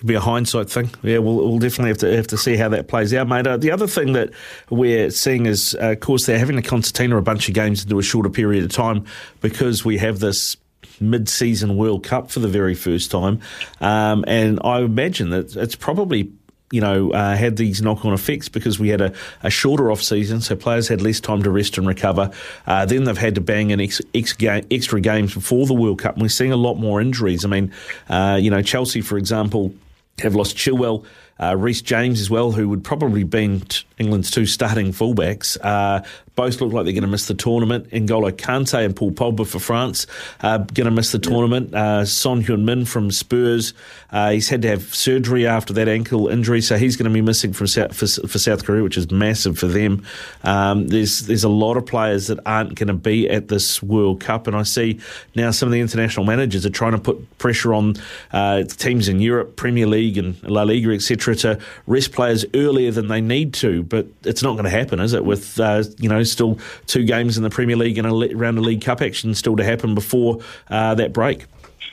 could 0.00 0.06
be 0.06 0.14
a 0.14 0.20
hindsight 0.20 0.70
thing. 0.70 0.90
Yeah, 1.02 1.18
we'll, 1.18 1.36
we'll 1.36 1.58
definitely 1.58 1.90
have 1.90 1.98
to 1.98 2.16
have 2.16 2.26
to 2.28 2.38
see 2.38 2.56
how 2.56 2.70
that 2.70 2.88
plays 2.88 3.12
out, 3.12 3.28
mate. 3.28 3.46
Uh, 3.46 3.58
the 3.58 3.70
other 3.70 3.86
thing 3.86 4.14
that 4.14 4.30
we're 4.70 5.10
seeing 5.10 5.44
is, 5.44 5.74
uh, 5.74 5.90
of 5.90 6.00
course, 6.00 6.24
they're 6.24 6.38
having 6.38 6.56
a 6.56 6.62
concertina 6.62 7.18
a 7.18 7.22
bunch 7.22 7.48
of 7.48 7.54
games 7.54 7.82
into 7.82 7.98
a 7.98 8.02
shorter 8.02 8.30
period 8.30 8.64
of 8.64 8.72
time 8.72 9.04
because 9.42 9.84
we 9.84 9.98
have 9.98 10.18
this 10.18 10.56
mid-season 11.00 11.76
World 11.76 12.04
Cup 12.04 12.30
for 12.30 12.40
the 12.40 12.48
very 12.48 12.74
first 12.74 13.10
time, 13.10 13.40
um, 13.80 14.24
and 14.26 14.60
I 14.64 14.80
imagine 14.80 15.30
that 15.30 15.56
it's 15.56 15.76
probably 15.76 16.32
you 16.70 16.80
know, 16.80 17.10
uh, 17.10 17.34
had 17.34 17.56
these 17.56 17.82
knock-on 17.82 18.12
effects 18.12 18.48
because 18.48 18.78
we 18.78 18.88
had 18.88 19.00
a, 19.00 19.12
a 19.42 19.50
shorter 19.50 19.90
off-season, 19.90 20.40
so 20.40 20.54
players 20.54 20.86
had 20.86 21.02
less 21.02 21.18
time 21.18 21.42
to 21.42 21.50
rest 21.50 21.76
and 21.78 21.86
recover. 21.86 22.30
Uh, 22.66 22.86
then 22.86 23.04
they've 23.04 23.18
had 23.18 23.34
to 23.34 23.40
bang 23.40 23.70
in 23.70 23.80
ex, 23.80 24.00
ex 24.14 24.32
game, 24.32 24.64
extra 24.70 25.00
games 25.00 25.34
before 25.34 25.66
the 25.66 25.74
World 25.74 25.98
Cup, 25.98 26.14
and 26.14 26.22
we're 26.22 26.28
seeing 26.28 26.52
a 26.52 26.56
lot 26.56 26.74
more 26.74 27.00
injuries. 27.00 27.44
I 27.44 27.48
mean, 27.48 27.72
uh, 28.08 28.38
you 28.40 28.50
know, 28.50 28.62
Chelsea, 28.62 29.00
for 29.00 29.18
example, 29.18 29.74
have 30.20 30.36
lost 30.36 30.56
Chilwell, 30.56 31.04
uh, 31.40 31.56
Reece 31.56 31.82
James 31.82 32.20
as 32.20 32.30
well, 32.30 32.52
who 32.52 32.68
would 32.68 32.84
probably 32.84 33.24
be 33.24 33.60
England's 33.98 34.30
two 34.30 34.46
starting 34.46 34.92
fullbacks. 34.92 35.56
Uh, 35.62 36.02
both 36.40 36.60
look 36.60 36.72
like 36.72 36.84
they're 36.84 36.94
going 36.94 37.02
to 37.02 37.08
miss 37.08 37.26
the 37.26 37.34
tournament. 37.34 37.90
N'Golo 37.90 38.32
Kante 38.32 38.82
and 38.82 38.96
Paul 38.96 39.12
Pogba 39.12 39.46
for 39.46 39.58
France 39.58 40.06
are 40.42 40.58
going 40.58 40.86
to 40.86 40.90
miss 40.90 41.12
the 41.12 41.18
tournament. 41.18 41.74
Uh, 41.74 42.06
Son 42.06 42.42
Heung-min 42.42 42.86
from 42.86 43.10
Spurs, 43.10 43.74
uh, 44.10 44.30
he's 44.30 44.48
had 44.48 44.62
to 44.62 44.68
have 44.68 44.94
surgery 44.94 45.46
after 45.46 45.74
that 45.74 45.86
ankle 45.86 46.28
injury, 46.28 46.62
so 46.62 46.78
he's 46.78 46.96
going 46.96 47.10
to 47.10 47.12
be 47.12 47.20
missing 47.20 47.52
from 47.52 47.66
South, 47.66 47.94
for, 47.94 48.06
for 48.06 48.38
South 48.38 48.64
Korea, 48.64 48.82
which 48.82 48.96
is 48.96 49.10
massive 49.10 49.58
for 49.58 49.66
them. 49.66 50.02
Um, 50.42 50.88
there's 50.88 51.26
there's 51.26 51.44
a 51.44 51.48
lot 51.50 51.76
of 51.76 51.84
players 51.84 52.28
that 52.28 52.38
aren't 52.46 52.74
going 52.74 52.88
to 52.88 52.94
be 52.94 53.28
at 53.28 53.48
this 53.48 53.82
World 53.82 54.20
Cup, 54.20 54.46
and 54.46 54.56
I 54.56 54.62
see 54.62 54.98
now 55.34 55.50
some 55.50 55.68
of 55.68 55.72
the 55.72 55.80
international 55.80 56.24
managers 56.24 56.64
are 56.64 56.70
trying 56.70 56.92
to 56.92 56.98
put 56.98 57.38
pressure 57.38 57.74
on 57.74 57.96
uh, 58.32 58.62
teams 58.62 59.08
in 59.08 59.20
Europe, 59.20 59.56
Premier 59.56 59.86
League 59.86 60.16
and 60.16 60.42
La 60.44 60.62
Liga, 60.62 60.90
etc., 60.92 61.29
to 61.34 61.58
rest 61.86 62.12
players 62.12 62.44
earlier 62.54 62.90
than 62.90 63.08
they 63.08 63.20
need 63.20 63.54
to. 63.54 63.82
But 63.82 64.06
it's 64.24 64.42
not 64.42 64.52
going 64.52 64.64
to 64.64 64.70
happen, 64.70 65.00
is 65.00 65.12
it? 65.12 65.24
With 65.24 65.58
uh, 65.60 65.84
you 65.98 66.08
know 66.08 66.22
still 66.22 66.58
two 66.86 67.04
games 67.04 67.36
in 67.36 67.42
the 67.42 67.50
Premier 67.50 67.76
League 67.76 67.98
and 67.98 68.06
a 68.06 68.36
round 68.36 68.58
of 68.58 68.64
League 68.64 68.82
Cup 68.82 69.02
action 69.02 69.34
still 69.34 69.56
to 69.56 69.64
happen 69.64 69.94
before 69.94 70.40
uh, 70.68 70.94
that 70.94 71.12
break. 71.12 71.46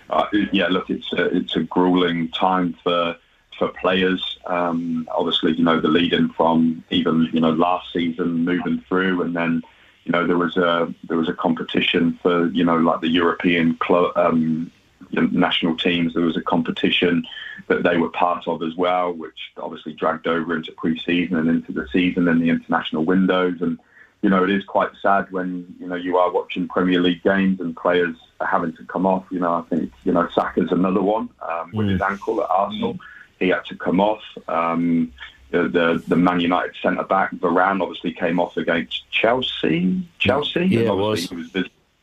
Uh, 0.10 0.26
yeah, 0.52 0.67
look, 0.67 0.89
it's 0.89 1.12
a, 1.13 1.26
it's 1.36 1.56
a 1.56 1.63
grueling 1.63 2.30
time 2.30 2.76
for 2.84 3.15
for 3.58 3.69
players. 3.69 4.38
Um, 4.45 5.08
obviously, 5.12 5.54
you 5.54 5.63
know 5.63 5.82
the 5.82 5.88
lead-in 5.88 6.30
from 6.30 6.84
even 6.89 7.30
you 7.34 7.39
know 7.39 7.52
last 7.52 7.91
season 7.91 8.45
moving 8.45 8.84
through, 8.88 9.21
and 9.21 9.36
then 9.36 9.62
you 10.06 10.12
know 10.12 10.26
there 10.26 10.38
was 10.38 10.56
a 10.58 10.93
there 11.08 11.17
was 11.17 11.30
a 11.30 11.34
competition 11.34 12.17
for 12.21 12.47
you 12.47 12.63
know 12.63 12.78
like 12.78 13.02
the 13.02 13.10
European 13.10 13.76
club. 13.78 14.12
Um, 14.15 14.71
national 15.12 15.78
teams. 15.78 16.13
There 16.13 16.26
was 16.26 16.38
a 16.38 16.41
competition 16.41 17.26
that 17.68 17.84
they 17.84 17.98
were 17.98 18.10
part 18.10 18.48
of 18.48 18.64
as 18.64 18.76
well, 18.76 19.12
which 19.12 19.52
obviously 19.58 19.94
dragged 19.94 20.28
over 20.28 20.56
into 20.56 20.72
pre-season 20.72 21.38
and 21.38 21.50
into 21.50 21.72
the 21.72 21.88
season 21.92 22.28
and 22.28 22.42
the 22.42 22.50
international 22.50 23.04
windows. 23.04 23.62
And 23.62 23.78
you 24.22 24.30
know, 24.30 24.44
it 24.44 24.50
is 24.50 24.64
quite 24.64 24.90
sad 25.02 25.32
when, 25.32 25.76
you 25.80 25.88
know, 25.88 25.96
you 25.96 26.18
are 26.18 26.32
watching 26.32 26.68
Premier 26.68 27.00
League 27.00 27.24
games 27.24 27.60
and 27.60 27.76
players 27.76 28.16
are 28.40 28.48
having 28.48 28.76
to 28.76 28.84
come 28.86 29.06
off. 29.06 29.26
You 29.30 29.40
know, 29.40 29.54
I 29.54 29.62
think, 29.70 29.92
you 30.06 30.12
know, 30.12 30.28
Saka's 30.34 30.72
another 30.72 31.02
one 31.02 31.30
um, 31.48 31.72
with 31.74 31.88
mm. 31.88 31.92
his 31.92 32.02
ankle 32.02 32.42
at 32.42 32.50
Arsenal. 32.50 32.96
Mm. 32.96 33.00
He 33.40 33.50
had 33.50 33.66
to 33.66 33.76
come 33.76 34.00
off. 34.00 34.24
Um, 34.48 35.14
the, 35.52 35.68
the, 35.70 36.04
the 36.08 36.16
Man 36.16 36.40
United 36.40 36.76
centre 36.82 37.04
back 37.04 37.32
Varane 37.36 37.82
obviously 37.82 38.12
came 38.12 38.40
off 38.40 38.58
against 38.58 39.10
Chelsea. 39.12 40.04
Chelsea, 40.18 40.66
yeah, 40.66 40.90
was. 40.92 41.30
he 41.30 41.36
was 41.36 41.56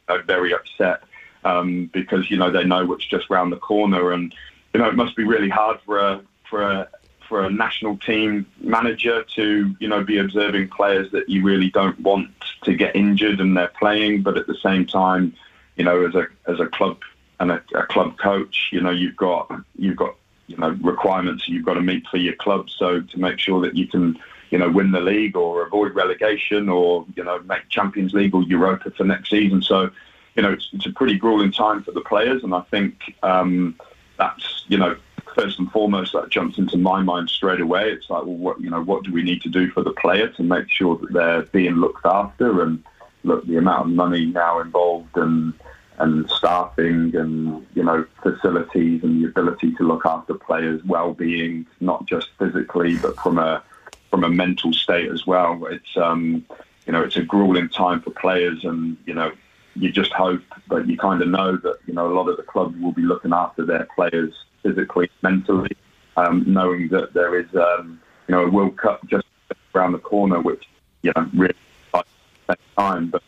uh, 0.08 0.18
very 0.18 0.54
upset 0.54 1.02
um, 1.44 1.90
because 1.92 2.30
you 2.30 2.36
know 2.36 2.50
they 2.50 2.64
know 2.64 2.86
what's 2.86 3.04
just 3.04 3.28
round 3.28 3.52
the 3.52 3.56
corner, 3.56 4.12
and 4.12 4.34
you 4.74 4.80
know 4.80 4.88
it 4.88 4.96
must 4.96 5.16
be 5.16 5.24
really 5.24 5.48
hard 5.48 5.78
for 5.86 5.98
a 5.98 6.20
for 6.50 6.62
a 6.62 6.88
for 7.28 7.44
a 7.44 7.50
national 7.50 7.96
team 7.98 8.46
manager 8.60 9.24
to, 9.24 9.74
you 9.80 9.88
know, 9.88 10.04
be 10.04 10.18
observing 10.18 10.68
players 10.68 11.10
that 11.12 11.28
you 11.28 11.42
really 11.42 11.70
don't 11.70 11.98
want 12.00 12.30
to 12.62 12.74
get 12.74 12.94
injured 12.94 13.40
and 13.40 13.56
they're 13.56 13.72
playing, 13.78 14.22
but 14.22 14.36
at 14.36 14.46
the 14.46 14.56
same 14.62 14.86
time, 14.86 15.34
you 15.76 15.84
know, 15.84 16.06
as 16.06 16.14
a 16.14 16.26
as 16.46 16.60
a 16.60 16.66
club 16.66 16.98
and 17.40 17.50
a, 17.50 17.62
a 17.74 17.86
club 17.86 18.16
coach, 18.18 18.68
you 18.72 18.80
know, 18.80 18.90
you've 18.90 19.16
got 19.16 19.50
you've 19.76 19.96
got 19.96 20.14
you 20.46 20.56
know 20.56 20.70
requirements 20.82 21.48
you've 21.48 21.64
got 21.64 21.74
to 21.74 21.80
meet 21.80 22.06
for 22.06 22.18
your 22.18 22.36
club. 22.36 22.70
So 22.70 23.00
to 23.00 23.18
make 23.18 23.38
sure 23.38 23.60
that 23.62 23.74
you 23.74 23.88
can 23.88 24.18
you 24.50 24.58
know 24.58 24.70
win 24.70 24.92
the 24.92 25.00
league 25.00 25.36
or 25.36 25.66
avoid 25.66 25.94
relegation 25.94 26.68
or 26.68 27.04
you 27.16 27.24
know 27.24 27.40
make 27.40 27.68
Champions 27.68 28.12
League 28.12 28.34
or 28.34 28.42
Europa 28.42 28.90
for 28.92 29.04
next 29.04 29.30
season. 29.30 29.62
So 29.62 29.90
you 30.36 30.42
know 30.42 30.52
it's, 30.52 30.68
it's 30.72 30.86
a 30.86 30.92
pretty 30.92 31.18
grueling 31.18 31.50
time 31.50 31.82
for 31.82 31.90
the 31.90 32.02
players, 32.02 32.44
and 32.44 32.54
I 32.54 32.60
think 32.70 33.16
um, 33.22 33.74
that's 34.16 34.53
you 34.68 34.78
know 34.78 34.96
first 35.34 35.58
and 35.58 35.70
foremost 35.70 36.12
that 36.12 36.30
jumps 36.30 36.58
into 36.58 36.78
my 36.78 37.02
mind 37.02 37.28
straight 37.28 37.60
away. 37.60 37.90
It's 37.90 38.08
like, 38.08 38.24
well, 38.24 38.36
what 38.36 38.60
you 38.60 38.70
know, 38.70 38.82
what 38.82 39.04
do 39.04 39.12
we 39.12 39.22
need 39.22 39.42
to 39.42 39.48
do 39.48 39.70
for 39.70 39.82
the 39.82 39.92
player 39.92 40.28
to 40.28 40.42
make 40.42 40.70
sure 40.70 40.96
that 40.98 41.12
they're 41.12 41.42
being 41.42 41.76
looked 41.76 42.06
after? 42.06 42.62
And 42.62 42.82
look, 43.24 43.46
the 43.46 43.56
amount 43.56 43.88
of 43.88 43.94
money 43.94 44.26
now 44.26 44.60
involved 44.60 45.16
and 45.16 45.54
and 45.98 46.28
staffing 46.28 47.14
and 47.14 47.64
you 47.74 47.84
know 47.84 48.04
facilities 48.22 49.02
and 49.04 49.22
the 49.22 49.28
ability 49.28 49.72
to 49.74 49.84
look 49.84 50.04
after 50.06 50.34
players' 50.34 50.82
well-being, 50.84 51.66
not 51.80 52.06
just 52.06 52.30
physically 52.38 52.96
but 52.96 53.16
from 53.20 53.38
a 53.38 53.62
from 54.10 54.24
a 54.24 54.30
mental 54.30 54.72
state 54.72 55.10
as 55.10 55.26
well. 55.26 55.64
It's 55.66 55.96
um, 55.96 56.44
you 56.86 56.92
know 56.92 57.02
it's 57.02 57.16
a 57.16 57.22
grueling 57.22 57.68
time 57.68 58.00
for 58.00 58.10
players, 58.10 58.64
and 58.64 58.96
you 59.06 59.14
know 59.14 59.32
you 59.76 59.90
just 59.90 60.12
hope, 60.12 60.42
but 60.68 60.86
you 60.86 60.96
kind 60.96 61.20
of 61.20 61.28
know 61.28 61.56
that 61.56 61.78
you 61.86 61.94
know 61.94 62.06
a 62.06 62.14
lot 62.14 62.28
of 62.28 62.36
the 62.36 62.42
clubs 62.42 62.76
will 62.80 62.92
be 62.92 63.02
looking 63.02 63.32
after 63.32 63.64
their 63.64 63.88
players 63.94 64.43
physically, 64.64 65.08
mentally, 65.22 65.76
um, 66.16 66.42
knowing 66.46 66.88
that 66.88 67.14
there 67.14 67.38
is 67.38 67.46
um, 67.54 68.00
you 68.26 68.34
know 68.34 68.46
a 68.46 68.50
World 68.50 68.76
Cup 68.76 69.06
just 69.06 69.26
around 69.74 69.92
the 69.92 69.98
corner, 69.98 70.40
which 70.40 70.64
you 71.02 71.12
know 71.14 71.30
really 71.34 71.54
time, 72.76 73.10
but. 73.10 73.22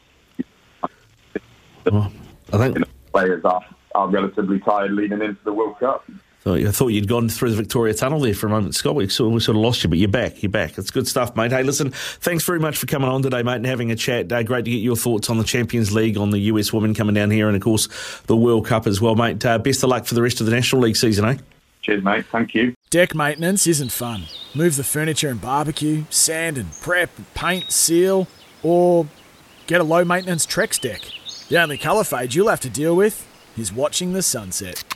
Well, 1.90 2.12
I 2.52 2.58
think 2.58 2.74
you 2.74 2.80
know, 2.80 2.86
players 3.12 3.44
are, 3.44 3.64
are 3.94 4.08
relatively 4.08 4.58
tired 4.58 4.92
leading 4.92 5.22
into 5.22 5.38
the 5.44 5.52
World 5.52 5.78
Cup. 5.78 6.04
I 6.46 6.70
thought 6.70 6.88
you'd 6.88 7.08
gone 7.08 7.28
through 7.28 7.50
the 7.50 7.56
Victoria 7.56 7.92
Tunnel 7.92 8.20
there 8.20 8.34
for 8.34 8.46
a 8.46 8.50
moment, 8.50 8.76
Scott. 8.76 8.94
We 8.94 9.08
sort, 9.08 9.28
of, 9.28 9.34
we 9.34 9.40
sort 9.40 9.56
of 9.56 9.62
lost 9.62 9.82
you, 9.82 9.90
but 9.90 9.98
you're 9.98 10.08
back. 10.08 10.42
You're 10.42 10.50
back. 10.50 10.78
It's 10.78 10.92
good 10.92 11.08
stuff, 11.08 11.34
mate. 11.34 11.50
Hey, 11.50 11.64
listen, 11.64 11.90
thanks 11.90 12.44
very 12.44 12.60
much 12.60 12.78
for 12.78 12.86
coming 12.86 13.08
on 13.08 13.22
today, 13.22 13.42
mate, 13.42 13.56
and 13.56 13.66
having 13.66 13.90
a 13.90 13.96
chat. 13.96 14.30
Uh, 14.30 14.42
great 14.44 14.64
to 14.64 14.70
get 14.70 14.76
your 14.76 14.96
thoughts 14.96 15.28
on 15.28 15.38
the 15.38 15.44
Champions 15.44 15.92
League, 15.92 16.16
on 16.16 16.30
the 16.30 16.38
US 16.38 16.72
women 16.72 16.94
coming 16.94 17.14
down 17.14 17.30
here, 17.30 17.48
and 17.48 17.56
of 17.56 17.62
course 17.62 17.88
the 18.26 18.36
World 18.36 18.66
Cup 18.66 18.86
as 18.86 19.00
well, 19.00 19.16
mate. 19.16 19.44
Uh, 19.44 19.58
best 19.58 19.82
of 19.82 19.90
luck 19.90 20.06
for 20.06 20.14
the 20.14 20.22
rest 20.22 20.40
of 20.40 20.46
the 20.46 20.52
National 20.52 20.82
League 20.82 20.96
season, 20.96 21.24
eh? 21.24 21.36
Cheers, 21.82 22.04
mate. 22.04 22.26
Thank 22.26 22.54
you. 22.54 22.74
Deck 22.90 23.14
maintenance 23.14 23.66
isn't 23.66 23.92
fun. 23.92 24.24
Move 24.54 24.76
the 24.76 24.84
furniture 24.84 25.28
and 25.28 25.40
barbecue, 25.40 26.04
sand 26.10 26.58
and 26.58 26.72
prep, 26.80 27.10
paint, 27.34 27.72
seal, 27.72 28.28
or 28.62 29.06
get 29.66 29.80
a 29.80 29.84
low 29.84 30.04
maintenance 30.04 30.46
Trex 30.46 30.80
deck. 30.80 31.02
The 31.48 31.60
only 31.60 31.78
colour 31.78 32.04
fade 32.04 32.34
you'll 32.34 32.48
have 32.48 32.60
to 32.60 32.70
deal 32.70 32.94
with 32.94 33.26
is 33.56 33.72
watching 33.72 34.12
the 34.12 34.22
sunset. 34.22 34.95